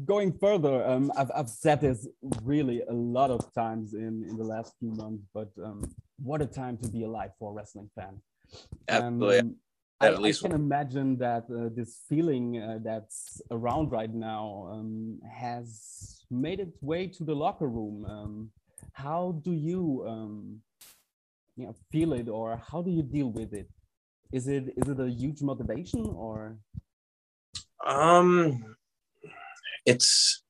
going 0.05 0.33
further, 0.39 0.85
um, 0.85 1.11
I've, 1.17 1.31
I've 1.35 1.49
said 1.49 1.81
this 1.81 2.07
really 2.43 2.81
a 2.89 2.93
lot 2.93 3.31
of 3.31 3.53
times 3.53 3.93
in, 3.93 4.25
in 4.29 4.37
the 4.37 4.43
last 4.43 4.75
few 4.79 4.91
months, 4.91 5.23
but 5.33 5.49
um, 5.63 5.83
what 6.21 6.41
a 6.41 6.45
time 6.45 6.77
to 6.77 6.87
be 6.87 7.03
alive 7.03 7.31
for 7.39 7.51
a 7.51 7.53
wrestling 7.53 7.89
fan. 7.95 8.21
Absolutely. 8.87 9.39
Um, 9.39 9.55
I, 9.99 10.07
I, 10.09 10.31
can 10.33 10.51
imagine 10.51 11.17
that 11.17 11.45
uh, 11.49 11.69
this 11.73 12.01
feeling 12.09 12.61
uh, 12.61 12.79
that's 12.83 13.41
around 13.51 13.91
right 13.91 14.13
now 14.13 14.67
um, 14.71 15.19
has 15.31 16.25
made 16.29 16.59
its 16.59 16.81
way 16.81 17.07
to 17.07 17.23
the 17.23 17.33
locker 17.33 17.69
room. 17.69 18.05
Um, 18.05 18.51
how 18.91 19.39
do 19.43 19.53
you, 19.53 20.03
um, 20.07 20.59
you 21.55 21.67
know, 21.67 21.75
feel 21.89 22.13
it, 22.13 22.27
or 22.27 22.61
how 22.69 22.81
do 22.81 22.91
you 22.91 23.01
deal 23.01 23.31
with 23.31 23.53
it? 23.53 23.69
Is 24.33 24.47
it 24.47 24.73
is 24.75 24.89
it 24.89 24.99
a 24.99 25.09
huge 25.09 25.41
motivation, 25.41 26.05
or? 26.05 26.57
Um, 27.85 28.75
it's 29.85 30.43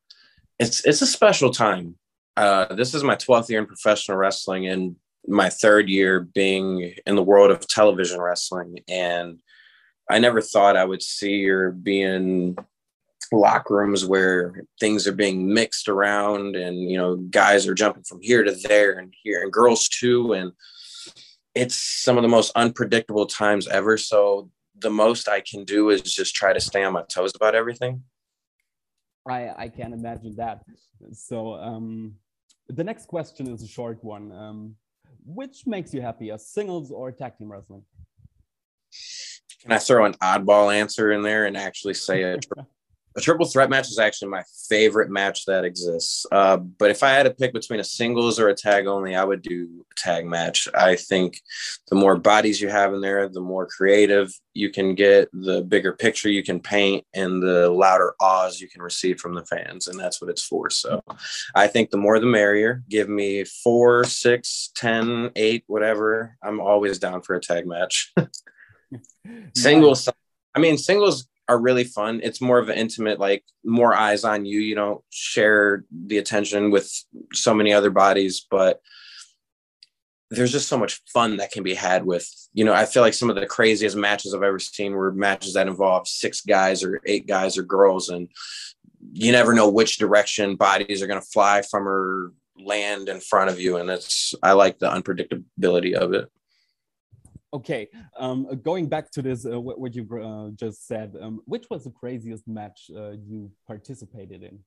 it's 0.60 0.86
it's 0.86 1.02
a 1.02 1.08
special 1.08 1.52
time. 1.52 1.96
Uh, 2.36 2.74
this 2.74 2.94
is 2.94 3.04
my 3.04 3.16
12th 3.16 3.50
year 3.50 3.60
in 3.60 3.66
professional 3.66 4.18
wrestling 4.18 4.68
and 4.68 4.96
my 5.28 5.50
third 5.50 5.88
year 5.90 6.20
being 6.20 6.94
in 7.06 7.16
the 7.16 7.24
world 7.24 7.52
of 7.52 7.68
television 7.68 8.20
wrestling. 8.20 8.80
And 8.88 9.40
I 10.10 10.20
never 10.20 10.42
thought 10.42 10.76
I 10.76 10.86
would 10.86 11.02
see 11.02 11.48
or 11.48 11.72
be 11.72 12.02
in 12.02 12.56
locker 13.32 13.76
rooms 13.76 14.06
where 14.06 14.64
things 14.80 15.08
are 15.08 15.14
being 15.14 15.52
mixed 15.52 15.90
around 15.90 16.56
and 16.56 16.90
you 16.90 16.98
know 16.98 17.16
guys 17.16 17.68
are 17.68 17.74
jumping 17.74 18.04
from 18.04 18.22
here 18.22 18.44
to 18.44 18.52
there 18.68 19.00
and 19.00 19.14
here 19.24 19.42
and 19.42 19.52
girls 19.52 19.88
too 19.88 20.34
and 20.34 20.52
it's 21.56 21.76
some 21.76 22.18
of 22.18 22.22
the 22.22 22.30
most 22.30 22.52
unpredictable 22.56 23.26
times 23.26 23.68
ever 23.68 23.98
so 23.98 24.52
the 24.80 24.90
most 24.90 25.28
i 25.28 25.42
can 25.42 25.64
do 25.64 25.90
is 25.90 26.02
just 26.02 26.36
try 26.36 26.54
to 26.54 26.60
stay 26.60 26.84
on 26.84 26.94
my 26.94 27.02
toes 27.10 27.32
about 27.34 27.56
everything 27.56 28.04
I, 29.28 29.54
I 29.58 29.68
can 29.70 29.94
imagine 29.94 30.36
that. 30.36 30.64
So 31.14 31.56
um, 31.56 32.16
the 32.68 32.84
next 32.84 33.08
question 33.08 33.50
is 33.50 33.64
a 33.64 33.68
short 33.68 34.04
one. 34.04 34.32
Um, 34.32 34.76
which 35.26 35.66
makes 35.66 35.94
you 35.94 36.02
happier, 36.02 36.38
singles 36.38 36.92
or 36.92 37.12
tag 37.12 37.38
team 37.38 37.52
wrestling? 37.52 37.84
Can 39.62 39.72
I 39.72 39.78
throw 39.78 40.06
an 40.06 40.14
oddball 40.16 40.74
answer 40.74 41.14
in 41.14 41.22
there 41.22 41.46
and 41.46 41.56
actually 41.56 41.94
say 41.94 42.24
a 42.24 42.38
a 43.16 43.22
triple 43.22 43.46
threat 43.46 43.70
match 43.70 43.90
is 43.90 44.00
actually 44.00 44.30
my 44.30 44.44
favorite 44.68 45.10
match 45.10 45.46
that 45.46 45.66
exists. 45.66 46.26
Uh, 46.32 46.58
but 46.58 46.90
if 46.90 47.04
I 47.04 47.10
had 47.10 47.24
to 47.24 47.32
pick 47.32 47.54
between 47.54 47.80
a 47.80 47.84
singles 47.84 48.40
or 48.40 48.50
a 48.50 48.56
tag 48.56 48.88
only, 48.88 49.16
I 49.16 49.24
would 49.24 49.42
do 49.42 49.86
a 49.92 49.96
tag 49.96 50.26
match. 50.26 50.68
I 50.74 50.96
think 50.96 51.40
the 51.90 51.96
more 51.96 52.18
bodies 52.18 52.60
you 52.60 52.70
have 52.70 52.94
in 52.94 53.02
there, 53.02 53.30
the 53.30 53.42
more 53.42 53.68
creative 53.68 54.34
you 54.54 54.70
can 54.70 54.96
get, 54.96 55.30
the 55.32 55.62
bigger 55.62 55.94
picture 55.94 56.30
you 56.30 56.44
can 56.44 56.60
paint, 56.60 57.06
and 57.14 57.42
the 57.42 57.70
louder 57.70 58.16
ahs 58.20 58.60
you 58.60 58.68
can 58.68 58.82
receive 58.82 59.20
from 59.20 59.36
the 59.36 59.46
fans. 59.46 59.88
And 59.88 60.00
that's 60.00 60.22
what 60.22 60.30
it's 60.30 60.44
for. 60.44 60.70
So 60.70 61.04
I 61.56 61.68
think 61.68 61.92
the 61.92 61.98
more 61.98 62.20
the 62.20 62.26
merrier. 62.26 62.84
Give 62.90 63.10
me 63.10 63.44
four, 63.44 64.04
six, 64.06 64.72
ten, 64.76 65.32
eight, 65.36 65.64
whatever. 65.68 66.38
I'm 66.44 66.60
always 66.60 67.00
down 67.00 67.22
for 67.22 67.36
a 67.36 67.42
tag 67.42 67.68
match. 67.68 68.14
singles. 69.56 70.10
I 70.56 70.60
mean, 70.60 70.78
singles 70.78 71.28
are 71.50 71.60
really 71.60 71.84
fun. 71.84 72.22
It's 72.24 72.42
more 72.42 72.60
of 72.60 72.70
an 72.70 72.78
intimate, 72.78 73.20
like 73.20 73.44
more 73.66 73.94
eyes 73.94 74.24
on 74.24 74.46
you. 74.46 74.60
You 74.60 74.76
don't 74.76 75.02
share 75.10 75.84
the 75.92 76.18
attention 76.18 76.72
with 76.72 76.92
so 77.34 77.54
many 77.54 77.74
other 77.74 77.90
bodies, 77.90 78.46
but 78.50 78.82
there's 80.30 80.52
just 80.52 80.68
so 80.68 80.78
much 80.78 81.02
fun 81.14 81.38
that 81.38 81.52
can 81.52 81.64
be 81.64 81.76
had 81.76 82.06
with, 82.06 82.28
you 82.54 82.66
know, 82.66 82.74
I 82.74 82.86
feel 82.86 83.04
like 83.04 83.14
some 83.14 83.30
of 83.30 83.36
the 83.36 83.46
craziest 83.46 83.96
matches 83.96 84.34
I've 84.34 84.42
ever 84.42 84.58
seen 84.58 84.94
were 84.94 85.12
matches 85.12 85.54
that 85.54 85.68
involve 85.68 86.08
six 86.08 86.42
guys 86.42 86.84
or 86.84 87.02
eight 87.06 87.28
guys 87.28 87.58
or 87.58 87.64
girls. 87.64 88.10
And 88.10 88.30
you 89.12 89.32
never 89.32 89.54
know 89.54 89.70
which 89.70 89.98
direction 89.98 90.56
bodies 90.56 91.02
are 91.02 91.08
going 91.08 91.20
to 91.20 91.28
fly 91.28 91.62
from 91.62 91.88
or 91.88 92.32
land 92.58 93.10
in 93.10 93.20
front 93.20 93.50
of 93.50 93.60
you. 93.60 93.78
And 93.78 93.90
it's, 93.90 94.34
I 94.42 94.54
like 94.54 94.80
the 94.80 94.90
unpredictability 94.90 95.94
of 95.94 96.14
it. 96.14 96.32
Okay, 97.54 97.88
um, 98.18 98.48
going 98.64 98.88
back 98.88 99.12
to 99.12 99.22
this, 99.22 99.46
uh, 99.46 99.60
what, 99.62 99.80
what, 99.80 99.94
you 99.94 100.08
uh, 100.18 100.50
just 100.56 100.88
said, 100.88 101.16
um, 101.22 101.40
which 101.46 101.66
was 101.70 101.84
the 101.84 101.92
craziest 101.92 102.48
match 102.48 102.90
uh, 102.96 103.12
you 103.12 103.52
participated 103.68 104.42
in? 104.42 104.60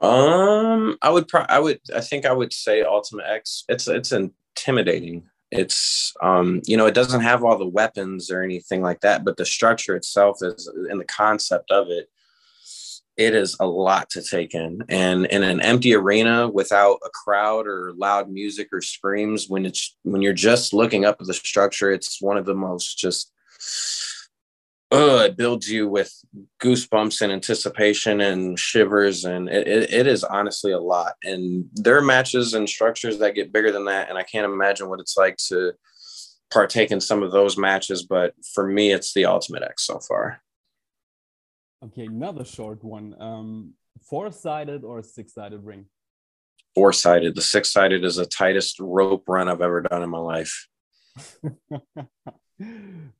Um, 0.00 0.98
I 1.00 1.10
would, 1.10 1.28
pro- 1.28 1.46
I 1.48 1.60
would, 1.60 1.78
I 1.94 2.00
think 2.00 2.26
I 2.26 2.32
would 2.32 2.52
say 2.52 2.82
Ultimate 2.82 3.26
X. 3.26 3.64
It's 3.68 3.86
it's 3.86 4.12
intimidating. 4.12 5.28
It's 5.52 6.14
um, 6.20 6.62
you 6.64 6.76
know, 6.76 6.86
it 6.86 6.94
doesn't 6.94 7.20
have 7.20 7.44
all 7.44 7.56
the 7.56 7.66
weapons 7.66 8.28
or 8.28 8.42
anything 8.42 8.82
like 8.82 9.00
that, 9.02 9.24
but 9.24 9.36
the 9.36 9.44
structure 9.44 9.94
itself 9.94 10.38
is, 10.42 10.66
and 10.88 10.98
the 10.98 11.04
concept 11.04 11.70
of 11.70 11.90
it 11.90 12.08
it 13.16 13.34
is 13.34 13.56
a 13.60 13.66
lot 13.66 14.08
to 14.10 14.22
take 14.22 14.54
in. 14.54 14.82
And 14.88 15.26
in 15.26 15.42
an 15.42 15.60
empty 15.60 15.94
arena 15.94 16.48
without 16.48 16.98
a 17.04 17.10
crowd 17.10 17.66
or 17.66 17.92
loud 17.96 18.30
music 18.30 18.68
or 18.72 18.80
screams 18.80 19.48
when 19.48 19.66
it's 19.66 19.96
when 20.02 20.22
you're 20.22 20.32
just 20.32 20.72
looking 20.72 21.04
up 21.04 21.16
at 21.20 21.26
the 21.26 21.34
structure 21.34 21.92
it's 21.92 22.20
one 22.20 22.36
of 22.36 22.46
the 22.46 22.54
most 22.54 22.98
just 22.98 23.32
uh, 24.92 25.26
it 25.26 25.36
builds 25.36 25.70
you 25.70 25.88
with 25.88 26.12
goosebumps 26.60 27.20
and 27.20 27.32
anticipation 27.32 28.20
and 28.20 28.58
shivers. 28.58 29.24
And 29.24 29.48
it, 29.48 29.68
it, 29.68 29.92
it 29.92 30.06
is 30.08 30.24
honestly 30.24 30.72
a 30.72 30.80
lot. 30.80 31.12
And 31.22 31.66
there 31.74 31.96
are 31.96 32.02
matches 32.02 32.54
and 32.54 32.68
structures 32.68 33.18
that 33.18 33.36
get 33.36 33.52
bigger 33.52 33.70
than 33.70 33.84
that. 33.84 34.08
And 34.08 34.18
i 34.18 34.24
can't 34.24 34.44
imagine 34.44 34.88
what 34.88 34.98
it's 34.98 35.16
like 35.16 35.36
to 35.48 35.74
partake 36.50 36.90
in 36.90 37.00
some 37.00 37.22
of 37.22 37.30
those 37.30 37.56
matches. 37.56 38.02
But 38.02 38.34
for 38.52 38.66
me 38.66 38.90
it's 38.90 39.14
the 39.14 39.26
ultimate 39.26 39.62
x 39.62 39.86
so 39.86 40.00
far 40.00 40.42
Okay, 41.84 42.04
another 42.04 42.44
short 42.44 42.84
one. 42.84 43.14
Um, 43.18 43.74
four-sided 44.02 44.84
or 44.84 45.02
six-sided 45.02 45.64
ring? 45.64 45.86
Four-sided. 46.74 47.34
The 47.34 47.42
six-sided 47.42 48.04
is 48.04 48.16
the 48.16 48.26
tightest 48.26 48.78
rope 48.80 49.24
run 49.26 49.48
I've 49.48 49.62
ever 49.62 49.80
done 49.80 50.02
in 50.02 50.10
my 50.10 50.18
life. 50.18 50.68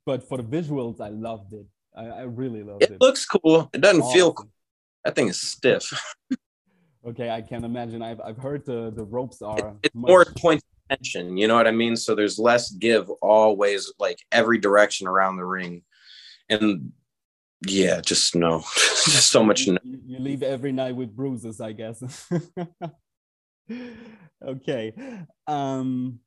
but 0.05 0.27
for 0.27 0.37
the 0.37 0.43
visuals, 0.43 1.01
I 1.01 1.09
loved 1.09 1.53
it. 1.53 1.65
I, 1.95 2.05
I 2.05 2.21
really 2.21 2.63
loved 2.63 2.83
it. 2.83 2.91
It 2.91 3.01
looks 3.01 3.25
cool. 3.25 3.69
It 3.73 3.81
doesn't 3.81 4.01
awesome. 4.01 4.13
feel 4.13 4.33
cool. 4.33 4.51
That 5.03 5.15
thing 5.15 5.27
is 5.27 5.41
stiff. 5.41 5.91
okay, 7.07 7.31
I 7.31 7.41
can 7.41 7.65
imagine. 7.65 8.03
I've, 8.03 8.21
I've 8.21 8.37
heard 8.37 8.65
the, 8.65 8.91
the 8.95 9.03
ropes 9.03 9.41
are. 9.41 9.75
it's 9.83 9.95
much... 9.95 10.09
more 10.09 10.25
point 10.37 10.61
tension. 10.89 11.37
You 11.37 11.47
know 11.47 11.55
what 11.55 11.67
I 11.67 11.71
mean? 11.71 11.95
So 11.95 12.15
there's 12.15 12.37
less 12.37 12.71
give 12.71 13.09
always, 13.21 13.91
like 13.99 14.19
every 14.31 14.59
direction 14.59 15.07
around 15.07 15.37
the 15.37 15.45
ring. 15.45 15.83
And 16.49 16.91
yeah, 17.65 18.01
just 18.01 18.35
no, 18.35 18.59
just 19.05 19.31
so 19.31 19.43
much. 19.43 19.67
You, 19.67 19.77
you 19.83 20.19
leave 20.19 20.43
every 20.43 20.71
night 20.71 20.95
with 20.95 21.15
bruises, 21.15 21.61
I 21.61 21.73
guess. 21.73 22.29
okay. 24.47 24.93
Um, 25.47 26.19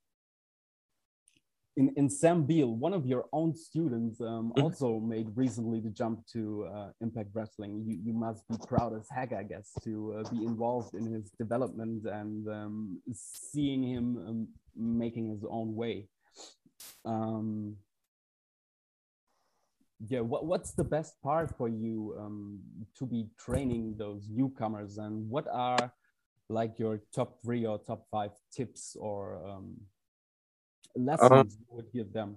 in, 1.76 1.92
in 1.96 2.08
Sam 2.08 2.44
Beale, 2.44 2.72
one 2.72 2.94
of 2.94 3.04
your 3.04 3.24
own 3.32 3.54
students, 3.54 4.20
um, 4.20 4.52
mm-hmm. 4.54 4.62
also 4.62 5.00
made 5.00 5.28
recently 5.34 5.80
the 5.80 5.90
jump 5.90 6.24
to 6.32 6.68
uh, 6.72 6.90
Impact 7.00 7.30
Wrestling. 7.34 7.82
You, 7.84 7.98
you 8.04 8.12
must 8.12 8.46
be 8.48 8.56
proud 8.68 8.94
as 8.96 9.08
heck, 9.10 9.32
I 9.32 9.42
guess, 9.42 9.70
to 9.82 10.20
uh, 10.24 10.30
be 10.30 10.44
involved 10.44 10.94
in 10.94 11.12
his 11.12 11.30
development 11.32 12.06
and 12.06 12.48
um, 12.48 13.02
seeing 13.12 13.82
him 13.82 14.16
um, 14.18 14.48
making 14.76 15.30
his 15.30 15.44
own 15.50 15.74
way. 15.74 16.08
Um, 17.04 17.76
yeah 20.08 20.20
what, 20.20 20.46
what's 20.46 20.72
the 20.72 20.84
best 20.84 21.20
part 21.22 21.56
for 21.56 21.68
you 21.68 22.16
um, 22.18 22.58
to 22.98 23.06
be 23.06 23.26
training 23.38 23.94
those 23.98 24.28
newcomers? 24.30 24.98
And 24.98 25.28
what 25.28 25.46
are 25.52 25.92
like 26.48 26.78
your 26.78 27.00
top 27.14 27.42
three 27.42 27.64
or 27.66 27.78
top 27.78 28.06
five 28.10 28.32
tips 28.54 28.96
or 28.98 29.46
um, 29.48 29.76
lessons 30.96 31.30
uh, 31.30 31.44
you 31.44 31.66
would 31.70 31.92
give 31.92 32.12
them? 32.12 32.36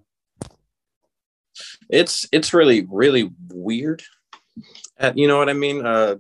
It's 1.90 2.28
it's 2.32 2.54
really 2.54 2.88
really 2.90 3.32
weird 3.50 4.04
uh, 5.00 5.14
you 5.16 5.28
know 5.28 5.38
what 5.38 5.50
i 5.50 5.54
mean? 5.54 5.86
Uh, 5.86 6.16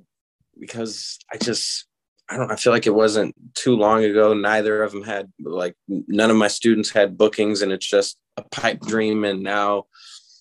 because 0.60 1.20
i 1.32 1.38
just 1.38 1.86
i 2.30 2.36
don't 2.36 2.51
i 2.51 2.56
feel 2.56 2.74
like 2.74 2.88
it 2.88 2.94
wasn't 2.94 3.34
too 3.54 3.75
long 3.75 4.04
ago 4.04 4.34
neither 4.34 4.82
of 4.82 4.92
them 4.92 5.04
had 5.04 5.32
like 5.39 5.75
none 5.88 6.32
of 6.32 6.36
my 6.36 6.48
students 6.48 6.89
had 6.89 7.18
bookings 7.18 7.62
and 7.62 7.72
it's 7.72 7.86
just 7.86 8.18
a 8.38 8.44
pipe 8.44 8.80
dream. 8.82 9.25
And 9.25 9.44
now 9.44 9.86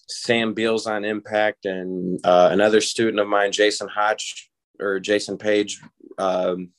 Sam 0.09 0.55
Beale's 0.55 0.87
on 0.87 1.05
Impact, 1.05 1.65
and 1.65 2.21
uh, 2.25 2.49
another 2.53 2.81
student 2.81 3.21
of 3.21 3.29
mine, 3.29 3.53
Jason 3.53 3.89
Hotch 3.89 4.51
or 4.79 5.01
Jason 5.01 5.39
Page, 5.39 5.81
um, 6.19 6.71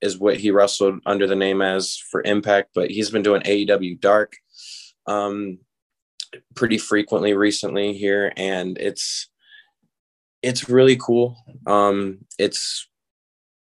is 0.00 0.18
what 0.18 0.36
he 0.36 0.50
wrestled 0.50 1.00
under 1.06 1.26
the 1.26 1.36
name 1.36 1.62
as 1.62 1.96
for 1.96 2.22
Impact, 2.24 2.70
but 2.74 2.90
he's 2.90 3.10
been 3.10 3.22
doing 3.22 3.42
AEW 3.42 4.00
Dark 4.00 4.34
um, 5.06 5.58
pretty 6.54 6.78
frequently 6.78 7.34
recently 7.34 7.94
here, 7.94 8.32
and 8.36 8.78
it's 8.78 9.28
it's 10.42 10.68
really 10.68 10.96
cool. 10.96 11.36
Um, 11.66 12.24
it's 12.38 12.88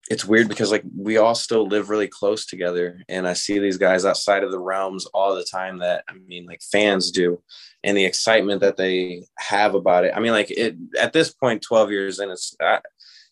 it's 0.10 0.26
weird 0.26 0.48
because 0.48 0.72
like 0.72 0.84
we 0.96 1.18
all 1.18 1.34
still 1.34 1.68
live 1.68 1.90
really 1.90 2.08
close 2.08 2.46
together 2.46 3.02
and 3.10 3.28
i 3.28 3.34
see 3.34 3.58
these 3.58 3.78
guys 3.78 4.06
outside 4.06 4.44
of 4.44 4.52
the 4.52 4.60
realms 4.60 5.06
all 5.08 5.36
the 5.36 5.44
time 5.44 5.80
that 5.80 6.04
i 6.08 6.14
mean 6.14 6.46
like 6.46 6.62
fans 6.62 7.12
do 7.12 7.42
and 7.86 7.96
the 7.96 8.04
excitement 8.04 8.62
that 8.62 8.78
they 8.78 9.24
have 9.38 9.76
about 9.76 10.06
it. 10.06 10.14
I 10.16 10.20
mean 10.20 10.32
like 10.32 10.50
it 10.50 10.76
at 11.00 11.14
this 11.14 11.32
point 11.32 11.62
12 11.62 11.92
years 11.92 12.20
in 12.20 12.32
it's 12.32 12.56
uh, 12.60 12.80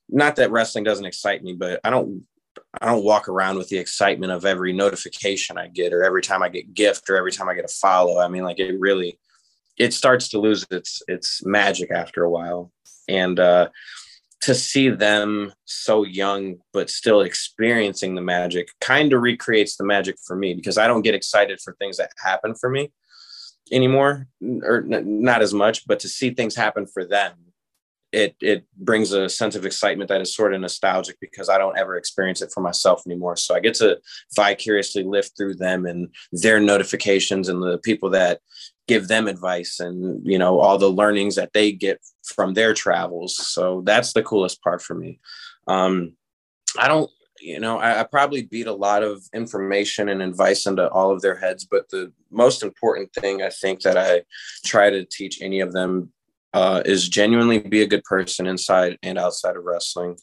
not 0.07 0.35
that 0.35 0.51
wrestling 0.51 0.83
doesn't 0.83 1.05
excite 1.05 1.43
me 1.43 1.53
but 1.53 1.81
i 1.83 1.89
don't 1.89 2.23
i 2.79 2.85
don't 2.85 3.03
walk 3.03 3.27
around 3.27 3.57
with 3.57 3.69
the 3.69 3.79
excitement 3.79 4.31
of 4.31 4.45
every 4.45 4.71
notification 4.71 5.57
i 5.57 5.67
get 5.67 5.91
or 5.91 6.03
every 6.03 6.21
time 6.21 6.43
i 6.43 6.49
get 6.49 6.73
gift 6.75 7.09
or 7.09 7.17
every 7.17 7.31
time 7.31 7.49
i 7.49 7.55
get 7.55 7.65
a 7.65 7.67
follow. 7.67 8.19
I 8.19 8.27
mean 8.27 8.43
like 8.43 8.59
it 8.59 8.79
really 8.79 9.19
it 9.77 9.91
starts 9.91 10.29
to 10.29 10.39
lose 10.39 10.65
its 10.69 11.01
its 11.07 11.43
magic 11.43 11.89
after 11.91 12.23
a 12.23 12.29
while. 12.29 12.71
And 13.09 13.39
uh 13.39 13.69
to 14.43 14.53
see 14.53 14.89
them 14.89 15.53
so 15.63 16.03
young 16.03 16.57
but 16.73 16.89
still 16.89 17.21
experiencing 17.21 18.13
the 18.13 18.21
magic 18.21 18.67
kind 18.81 19.13
of 19.13 19.21
recreates 19.21 19.77
the 19.77 19.85
magic 19.85 20.17
for 20.27 20.35
me 20.35 20.53
because 20.53 20.77
I 20.77 20.87
don't 20.87 21.01
get 21.01 21.15
excited 21.15 21.59
for 21.63 21.73
things 21.73 21.97
that 21.97 22.11
happen 22.17 22.53
for 22.53 22.69
me 22.69 22.91
anymore 23.71 24.27
or 24.63 24.79
n- 24.79 25.21
not 25.21 25.41
as 25.41 25.53
much 25.53 25.87
but 25.87 25.99
to 26.01 26.09
see 26.09 26.31
things 26.31 26.55
happen 26.55 26.85
for 26.85 27.05
them 27.05 27.33
it 28.13 28.35
it 28.41 28.65
brings 28.77 29.11
a 29.11 29.27
sense 29.27 29.55
of 29.55 29.65
excitement 29.65 30.07
that 30.09 30.21
is 30.21 30.35
sort 30.35 30.53
of 30.53 30.61
nostalgic 30.61 31.17
because 31.19 31.49
I 31.49 31.57
don't 31.57 31.77
ever 31.77 31.95
experience 31.97 32.41
it 32.43 32.51
for 32.53 32.61
myself 32.61 33.01
anymore. 33.07 33.35
So 33.35 33.55
I 33.55 33.59
get 33.59 33.73
to 33.75 33.99
vicariously 34.35 35.03
live 35.03 35.27
through 35.35 35.55
them 35.55 35.87
and 35.87 36.09
their 36.31 36.59
notifications 36.59 37.49
and 37.49 37.61
the 37.61 37.79
people 37.79 38.11
that 38.11 38.39
give 38.87 39.07
them 39.07 39.27
advice 39.27 39.79
and 39.79 40.25
you 40.25 40.37
know 40.37 40.59
all 40.59 40.77
the 40.77 40.89
learnings 40.89 41.35
that 41.35 41.53
they 41.53 41.71
get 41.71 41.99
from 42.25 42.53
their 42.53 42.73
travels. 42.73 43.35
So 43.35 43.81
that's 43.85 44.13
the 44.13 44.23
coolest 44.23 44.61
part 44.61 44.81
for 44.81 44.95
me. 44.95 45.19
Um 45.67 46.13
i 46.79 46.87
don't 46.87 47.11
you 47.39 47.59
know 47.59 47.77
I, 47.77 47.99
I, 47.99 48.03
probably 48.03 48.41
beat 48.41 48.65
a 48.65 48.73
lot 48.73 49.03
of 49.03 49.21
information 49.31 50.09
and 50.09 50.23
advice 50.23 50.65
into 50.65 50.89
all 50.89 51.11
of 51.11 51.21
their 51.21 51.35
heads 51.35 51.67
but 51.69 51.87
the 51.89 52.11
most 52.31 52.63
important 52.63 53.13
thing 53.13 53.43
i 53.43 53.49
think 53.49 53.81
that 53.81 53.95
i 53.95 54.23
try 54.65 54.89
to 54.89 55.05
teach 55.05 55.39
any 55.39 55.59
of 55.59 55.71
them 55.71 56.11
uh, 56.53 56.81
is 56.85 57.09
genuinely 57.09 57.59
be 57.59 57.81
a 57.81 57.87
good 57.87 58.03
person 58.03 58.47
inside 58.47 58.97
and 59.03 59.17
outside 59.17 59.57
of 59.57 59.63
wrestling. 59.63 60.17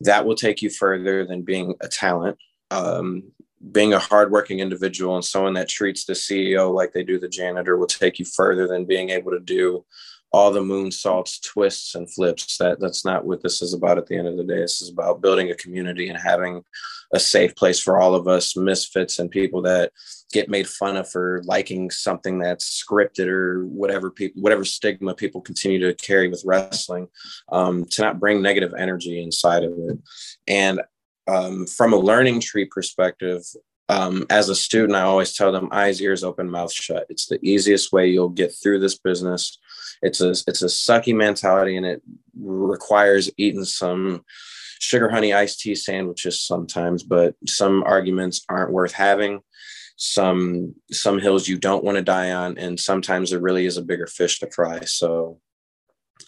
That 0.00 0.24
will 0.24 0.36
take 0.36 0.62
you 0.62 0.70
further 0.70 1.26
than 1.26 1.42
being 1.42 1.74
a 1.80 1.88
talent. 1.88 2.38
Um, 2.70 3.24
being 3.72 3.94
a 3.94 3.98
hardworking 3.98 4.60
individual 4.60 5.14
and 5.14 5.24
someone 5.24 5.54
that 5.54 5.68
treats 5.68 6.04
the 6.04 6.12
CEO 6.12 6.72
like 6.72 6.92
they 6.92 7.04
do 7.04 7.18
the 7.18 7.28
janitor 7.28 7.76
will 7.76 7.86
take 7.86 8.18
you 8.18 8.24
further 8.24 8.66
than 8.66 8.84
being 8.84 9.10
able 9.10 9.30
to 9.30 9.40
do 9.40 9.84
all 10.32 10.50
the 10.50 10.60
moonsaults, 10.60 11.40
twists, 11.42 11.94
and 11.94 12.12
flips. 12.12 12.58
That 12.58 12.80
that's 12.80 13.04
not 13.04 13.24
what 13.24 13.40
this 13.42 13.62
is 13.62 13.72
about. 13.72 13.98
At 13.98 14.06
the 14.06 14.16
end 14.16 14.26
of 14.26 14.36
the 14.36 14.42
day, 14.42 14.58
this 14.58 14.82
is 14.82 14.90
about 14.90 15.22
building 15.22 15.50
a 15.50 15.54
community 15.54 16.08
and 16.08 16.18
having 16.18 16.64
a 17.12 17.20
safe 17.20 17.54
place 17.54 17.78
for 17.78 18.00
all 18.00 18.16
of 18.16 18.26
us 18.26 18.56
misfits 18.56 19.20
and 19.20 19.30
people 19.30 19.62
that 19.62 19.92
get 20.32 20.48
made 20.48 20.68
fun 20.68 20.96
of 20.96 21.08
for 21.08 21.40
liking 21.44 21.88
something 21.88 22.40
that's 22.40 22.82
scripted 22.82 23.28
or 23.28 23.64
whatever 23.66 24.10
people 24.10 24.42
whatever 24.42 24.64
stigma 24.64 25.14
people 25.14 25.40
continue 25.40 25.78
to 25.78 25.94
carry 25.94 26.28
with 26.28 26.42
wrestling 26.44 27.06
um, 27.52 27.84
to 27.84 28.02
not 28.02 28.18
bring 28.18 28.42
negative 28.42 28.74
energy 28.76 29.22
inside 29.22 29.62
of 29.62 29.72
it 29.78 29.98
and 30.48 30.80
um, 31.26 31.66
from 31.66 31.92
a 31.92 31.98
learning 31.98 32.40
tree 32.40 32.66
perspective, 32.66 33.42
um, 33.88 34.24
as 34.30 34.48
a 34.48 34.54
student, 34.54 34.96
I 34.96 35.02
always 35.02 35.34
tell 35.34 35.52
them 35.52 35.68
eyes, 35.70 36.00
ears 36.00 36.24
open, 36.24 36.50
mouth 36.50 36.72
shut. 36.72 37.06
It's 37.10 37.26
the 37.26 37.38
easiest 37.42 37.92
way 37.92 38.08
you'll 38.08 38.30
get 38.30 38.54
through 38.54 38.80
this 38.80 38.98
business. 38.98 39.58
It's 40.00 40.20
a 40.20 40.30
it's 40.30 40.62
a 40.62 40.66
sucky 40.66 41.14
mentality, 41.14 41.76
and 41.76 41.84
it 41.84 42.02
requires 42.38 43.30
eating 43.36 43.64
some 43.64 44.24
sugar 44.78 45.10
honey 45.10 45.34
iced 45.34 45.60
tea 45.60 45.74
sandwiches 45.74 46.40
sometimes. 46.40 47.02
But 47.02 47.34
some 47.46 47.82
arguments 47.84 48.44
aren't 48.48 48.72
worth 48.72 48.92
having. 48.92 49.40
Some 49.96 50.74
some 50.90 51.20
hills 51.20 51.46
you 51.46 51.58
don't 51.58 51.84
want 51.84 51.96
to 51.96 52.02
die 52.02 52.32
on, 52.32 52.56
and 52.56 52.80
sometimes 52.80 53.30
there 53.30 53.40
really 53.40 53.66
is 53.66 53.76
a 53.76 53.82
bigger 53.82 54.06
fish 54.06 54.40
to 54.40 54.50
fry. 54.50 54.80
So 54.80 55.40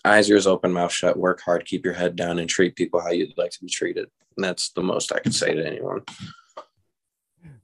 eyes, 0.05 0.31
ears 0.31 0.47
open, 0.47 0.73
mouth 0.73 0.93
shut, 0.93 1.19
work 1.19 1.41
hard, 1.41 1.65
keep 1.65 1.87
your 1.87 1.95
head 1.95 2.17
down, 2.17 2.39
and 2.39 2.49
treat 2.51 2.77
people 2.77 3.01
how 3.01 3.11
you'd 3.11 3.37
like 3.39 3.51
to 3.53 3.65
be 3.65 3.71
treated. 3.71 4.09
And 4.37 4.45
that's 4.45 4.71
the 4.71 4.83
most 4.83 5.13
I 5.13 5.21
could 5.21 5.35
say 5.35 5.55
to 5.55 5.67
anyone. 5.67 6.03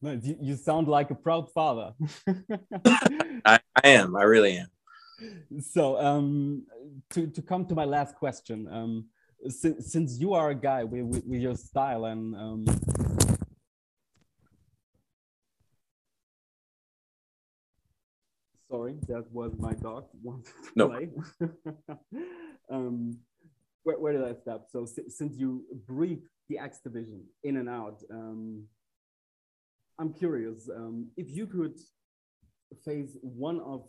You, 0.00 0.36
you 0.40 0.56
sound 0.56 0.88
like 0.88 1.10
a 1.10 1.14
proud 1.14 1.52
father. 1.52 1.92
I, 3.44 3.60
I, 3.76 3.88
am. 3.88 4.16
I 4.16 4.22
really 4.22 4.56
am. 4.56 5.60
So, 5.60 6.00
um, 6.00 6.66
to, 7.10 7.28
to 7.28 7.42
come 7.42 7.66
to 7.66 7.74
my 7.74 7.84
last 7.84 8.16
question, 8.16 8.66
um, 8.68 9.06
since, 9.48 9.92
since 9.92 10.18
you 10.18 10.34
are 10.34 10.50
a 10.50 10.54
guy 10.54 10.82
with, 10.84 11.04
with, 11.04 11.24
with 11.24 11.40
your 11.40 11.54
style 11.54 12.06
and 12.06 12.34
um, 12.34 12.64
Sorry, 18.72 18.94
that 19.06 19.30
was 19.30 19.52
my 19.58 19.74
dog 19.74 20.06
wanted 20.22 20.46
to 20.46 20.70
no. 20.76 20.88
play. 20.88 21.10
um, 22.70 23.18
where, 23.84 23.98
where, 23.98 24.12
did 24.12 24.24
I 24.24 24.34
stop? 24.40 24.66
So 24.70 24.86
since 24.86 25.36
you 25.36 25.64
breathe 25.86 26.22
the 26.48 26.58
X 26.58 26.80
division 26.80 27.24
in 27.44 27.56
and 27.56 27.68
out, 27.68 28.02
um, 28.10 28.64
I'm 29.98 30.12
curious 30.12 30.68
um, 30.74 31.08
if 31.16 31.30
you 31.30 31.46
could 31.46 31.78
face 32.84 33.16
one 33.20 33.60
of 33.60 33.84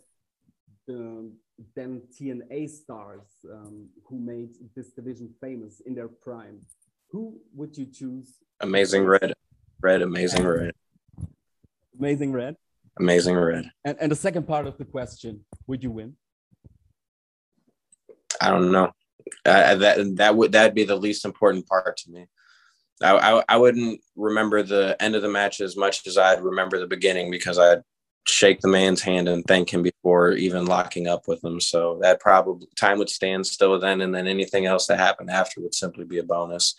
the 0.86 1.30
then 1.76 2.02
TNA 2.12 2.68
stars 2.68 3.22
um, 3.50 3.88
who 4.06 4.18
made 4.18 4.50
this 4.76 4.90
division 4.90 5.32
famous 5.40 5.80
in 5.86 5.94
their 5.94 6.08
prime, 6.08 6.60
who 7.10 7.40
would 7.54 7.76
you 7.76 7.86
choose? 7.86 8.34
Amazing 8.60 9.04
Red, 9.04 9.32
Red, 9.80 10.02
Amazing 10.02 10.46
Red, 10.46 10.74
Amazing 11.98 12.32
Red. 12.32 12.56
Amazing 12.98 13.36
Red. 13.36 13.70
And, 13.84 13.96
and 14.00 14.10
the 14.10 14.16
second 14.16 14.46
part 14.46 14.66
of 14.66 14.78
the 14.78 14.84
question, 14.84 15.44
would 15.66 15.82
you 15.82 15.90
win? 15.90 16.14
I 18.40 18.50
don't 18.50 18.70
know. 18.70 18.92
That 19.44 20.16
that 20.16 20.36
would 20.36 20.52
that'd 20.52 20.74
be 20.74 20.84
the 20.84 20.96
least 20.96 21.24
important 21.24 21.66
part 21.66 21.96
to 21.98 22.10
me. 22.10 22.26
I, 23.02 23.16
I, 23.16 23.44
I 23.48 23.56
wouldn't 23.56 24.00
remember 24.16 24.62
the 24.62 24.96
end 25.00 25.14
of 25.14 25.22
the 25.22 25.28
match 25.28 25.60
as 25.60 25.76
much 25.76 26.06
as 26.06 26.16
I'd 26.16 26.42
remember 26.42 26.78
the 26.78 26.86
beginning 26.86 27.30
because 27.30 27.58
I'd 27.58 27.82
shake 28.26 28.60
the 28.60 28.68
man's 28.68 29.02
hand 29.02 29.28
and 29.28 29.44
thank 29.44 29.72
him 29.72 29.82
before 29.82 30.32
even 30.32 30.64
locking 30.64 31.06
up 31.06 31.28
with 31.28 31.44
him. 31.44 31.60
So 31.60 31.98
that 32.00 32.20
probably 32.20 32.66
time 32.76 32.98
would 32.98 33.10
stand 33.10 33.46
still 33.46 33.78
then, 33.78 34.00
and 34.00 34.14
then 34.14 34.26
anything 34.26 34.64
else 34.66 34.86
that 34.86 34.98
happened 34.98 35.30
after 35.30 35.60
would 35.60 35.74
simply 35.74 36.04
be 36.04 36.18
a 36.18 36.22
bonus. 36.22 36.74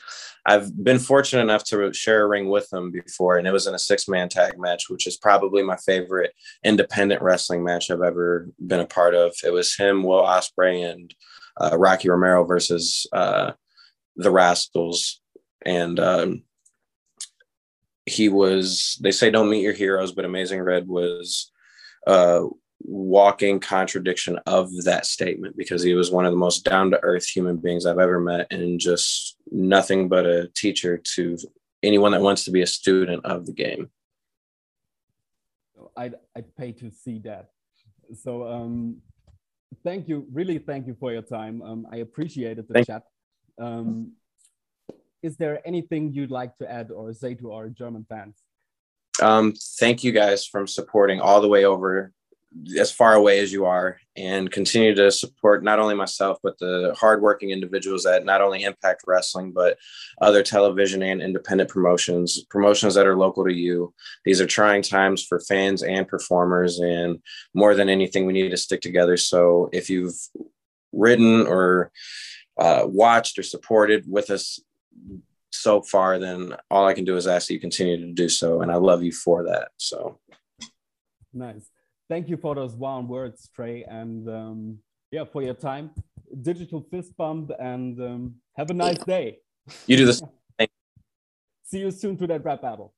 I've 0.46 0.84
been 0.84 1.00
fortunate 1.00 1.44
enough 1.44 1.64
to 1.66 1.94
share 1.94 2.24
a 2.24 2.28
ring 2.28 2.50
with 2.50 2.72
him 2.74 2.92
before, 2.92 3.38
and 3.38 3.48
it 3.48 3.52
was 3.52 3.68
in 3.68 3.76
a 3.76 3.80
six 3.80 4.08
man 4.08 4.30
tag 4.30 4.58
match, 4.58 4.90
which 4.90 5.06
is 5.06 5.18
probably 5.18 5.62
my 5.62 5.78
favorite 5.78 6.34
independent 6.64 7.22
wrestling 7.22 7.64
match 7.64 7.92
I've 7.92 8.02
ever 8.02 8.50
been 8.66 8.80
a 8.80 8.88
part 8.88 9.14
of. 9.14 9.36
It 9.44 9.54
was 9.54 9.76
him, 9.76 10.04
Will 10.04 10.24
Ospreay, 10.24 10.92
and 10.92 11.14
uh, 11.60 11.78
Rocky 11.78 12.10
Romero 12.10 12.44
versus 12.44 13.08
uh, 13.12 13.52
the 14.16 14.32
Rascals. 14.32 15.22
And 15.66 16.00
um, 16.00 16.44
he 18.06 18.30
was 18.30 18.98
they 19.02 19.12
say 19.12 19.30
don't 19.32 19.50
meet 19.50 19.64
your 19.64 19.74
heroes 19.74 20.12
but 20.12 20.26
amazing 20.26 20.62
red 20.62 20.88
was 20.88 21.52
a 22.08 22.44
walking 22.82 23.60
contradiction 23.60 24.38
of 24.46 24.70
that 24.84 25.06
statement 25.06 25.58
because 25.58 25.82
he 25.82 25.94
was 25.94 26.12
one 26.12 26.26
of 26.26 26.32
the 26.32 26.38
most 26.38 26.64
down 26.64 26.92
to 26.92 27.04
earth 27.04 27.26
human 27.26 27.58
beings 27.58 27.86
i've 27.86 28.00
ever 28.00 28.20
met 28.20 28.48
and 28.52 28.80
just 28.80 29.38
nothing 29.52 30.08
but 30.08 30.26
a 30.26 30.48
teacher 30.56 30.98
to 30.98 31.38
anyone 31.82 32.12
that 32.12 32.22
wants 32.22 32.46
to 32.46 32.52
be 32.52 32.62
a 32.62 32.68
student 32.68 33.26
of 33.26 33.46
the 33.46 33.54
game 33.54 33.90
i'd, 35.98 36.16
I'd 36.36 36.56
pay 36.56 36.74
to 36.74 36.92
see 36.92 37.20
that 37.20 37.50
so 38.14 38.48
um 38.48 38.98
thank 39.84 40.08
you 40.08 40.28
really 40.32 40.58
thank 40.58 40.88
you 40.88 40.96
for 41.00 41.12
your 41.12 41.22
time 41.22 41.62
um, 41.62 41.88
i 41.92 41.98
appreciated 41.98 42.68
the 42.68 42.74
thank 42.74 42.88
chat 42.88 43.04
um, 43.60 44.12
is 45.26 45.38
there 45.38 45.60
anything 45.66 46.14
you'd 46.14 46.30
like 46.30 46.56
to 46.58 46.72
add 46.72 46.92
or 46.92 47.12
say 47.12 47.34
to 47.36 47.52
our 47.52 47.68
German 47.68 48.06
fans? 48.08 48.44
Um, 49.20 49.54
thank 49.80 50.04
you 50.04 50.12
guys 50.12 50.46
from 50.46 50.68
supporting 50.68 51.20
all 51.20 51.42
the 51.42 51.48
way 51.48 51.66
over 51.66 52.14
as 52.80 52.92
far 52.92 53.14
away 53.14 53.40
as 53.40 53.52
you 53.52 53.66
are 53.66 53.98
and 54.16 54.52
continue 54.52 54.96
to 54.96 55.12
support 55.12 55.64
not 55.64 55.80
only 55.80 55.94
myself 55.94 56.38
but 56.42 56.58
the 56.60 56.96
hardworking 56.98 57.50
individuals 57.50 58.04
that 58.04 58.24
not 58.24 58.42
only 58.42 58.64
impact 58.64 59.04
wrestling 59.06 59.52
but 59.52 59.78
other 60.22 60.42
television 60.42 61.02
and 61.04 61.22
independent 61.22 61.70
promotions 61.70 62.46
promotions 62.50 62.94
that 62.96 63.08
are 63.08 63.18
local 63.18 63.44
to 63.44 63.54
you 63.54 63.94
these 64.24 64.40
are 64.40 64.48
trying 64.48 64.82
times 64.82 65.24
for 65.24 65.40
fans 65.40 65.84
and 65.84 66.08
performers 66.08 66.80
and 66.80 67.20
more 67.54 67.76
than 67.76 67.90
anything 67.90 68.26
we 68.26 68.34
need 68.34 68.50
to 68.50 68.58
stick 68.58 68.80
together 68.80 69.18
so 69.18 69.70
if 69.74 69.90
you've 69.90 70.16
written 70.94 71.46
or 71.46 71.92
uh, 72.58 72.84
watched 72.86 73.38
or 73.38 73.44
supported 73.44 74.06
with 74.08 74.30
us 74.30 74.60
so 75.52 75.82
far, 75.82 76.20
then 76.20 76.56
all 76.70 76.86
I 76.86 76.94
can 76.94 77.06
do 77.06 77.18
is 77.18 77.28
ask 77.28 77.48
that 77.48 77.54
you 77.54 77.60
continue 77.60 77.98
to 77.98 78.14
do 78.14 78.30
so. 78.30 78.62
And 78.62 78.72
I 78.72 78.76
love 78.76 79.04
you 79.04 79.12
for 79.12 79.44
that. 79.46 79.70
So 79.78 80.20
nice. 81.34 81.70
Thank 82.08 82.30
you 82.30 82.38
for 82.38 82.56
those 82.56 82.76
warm 82.76 83.08
words, 83.08 83.50
Trey. 83.56 83.84
And 83.84 84.28
um, 84.30 84.78
yeah, 85.12 85.26
for 85.26 85.42
your 85.42 85.54
time. 85.54 85.92
Digital 86.42 86.86
fist 86.92 87.16
bump 87.18 87.52
and 87.60 88.00
um, 88.02 88.36
have 88.56 88.70
a 88.70 88.74
nice 88.74 89.00
day. 89.00 89.40
You 89.88 89.98
do 89.98 90.06
this. 90.06 90.22
See 91.64 91.80
you 91.80 91.92
soon 91.92 92.16
to 92.18 92.28
that 92.28 92.44
rap 92.44 92.62
battle. 92.62 92.94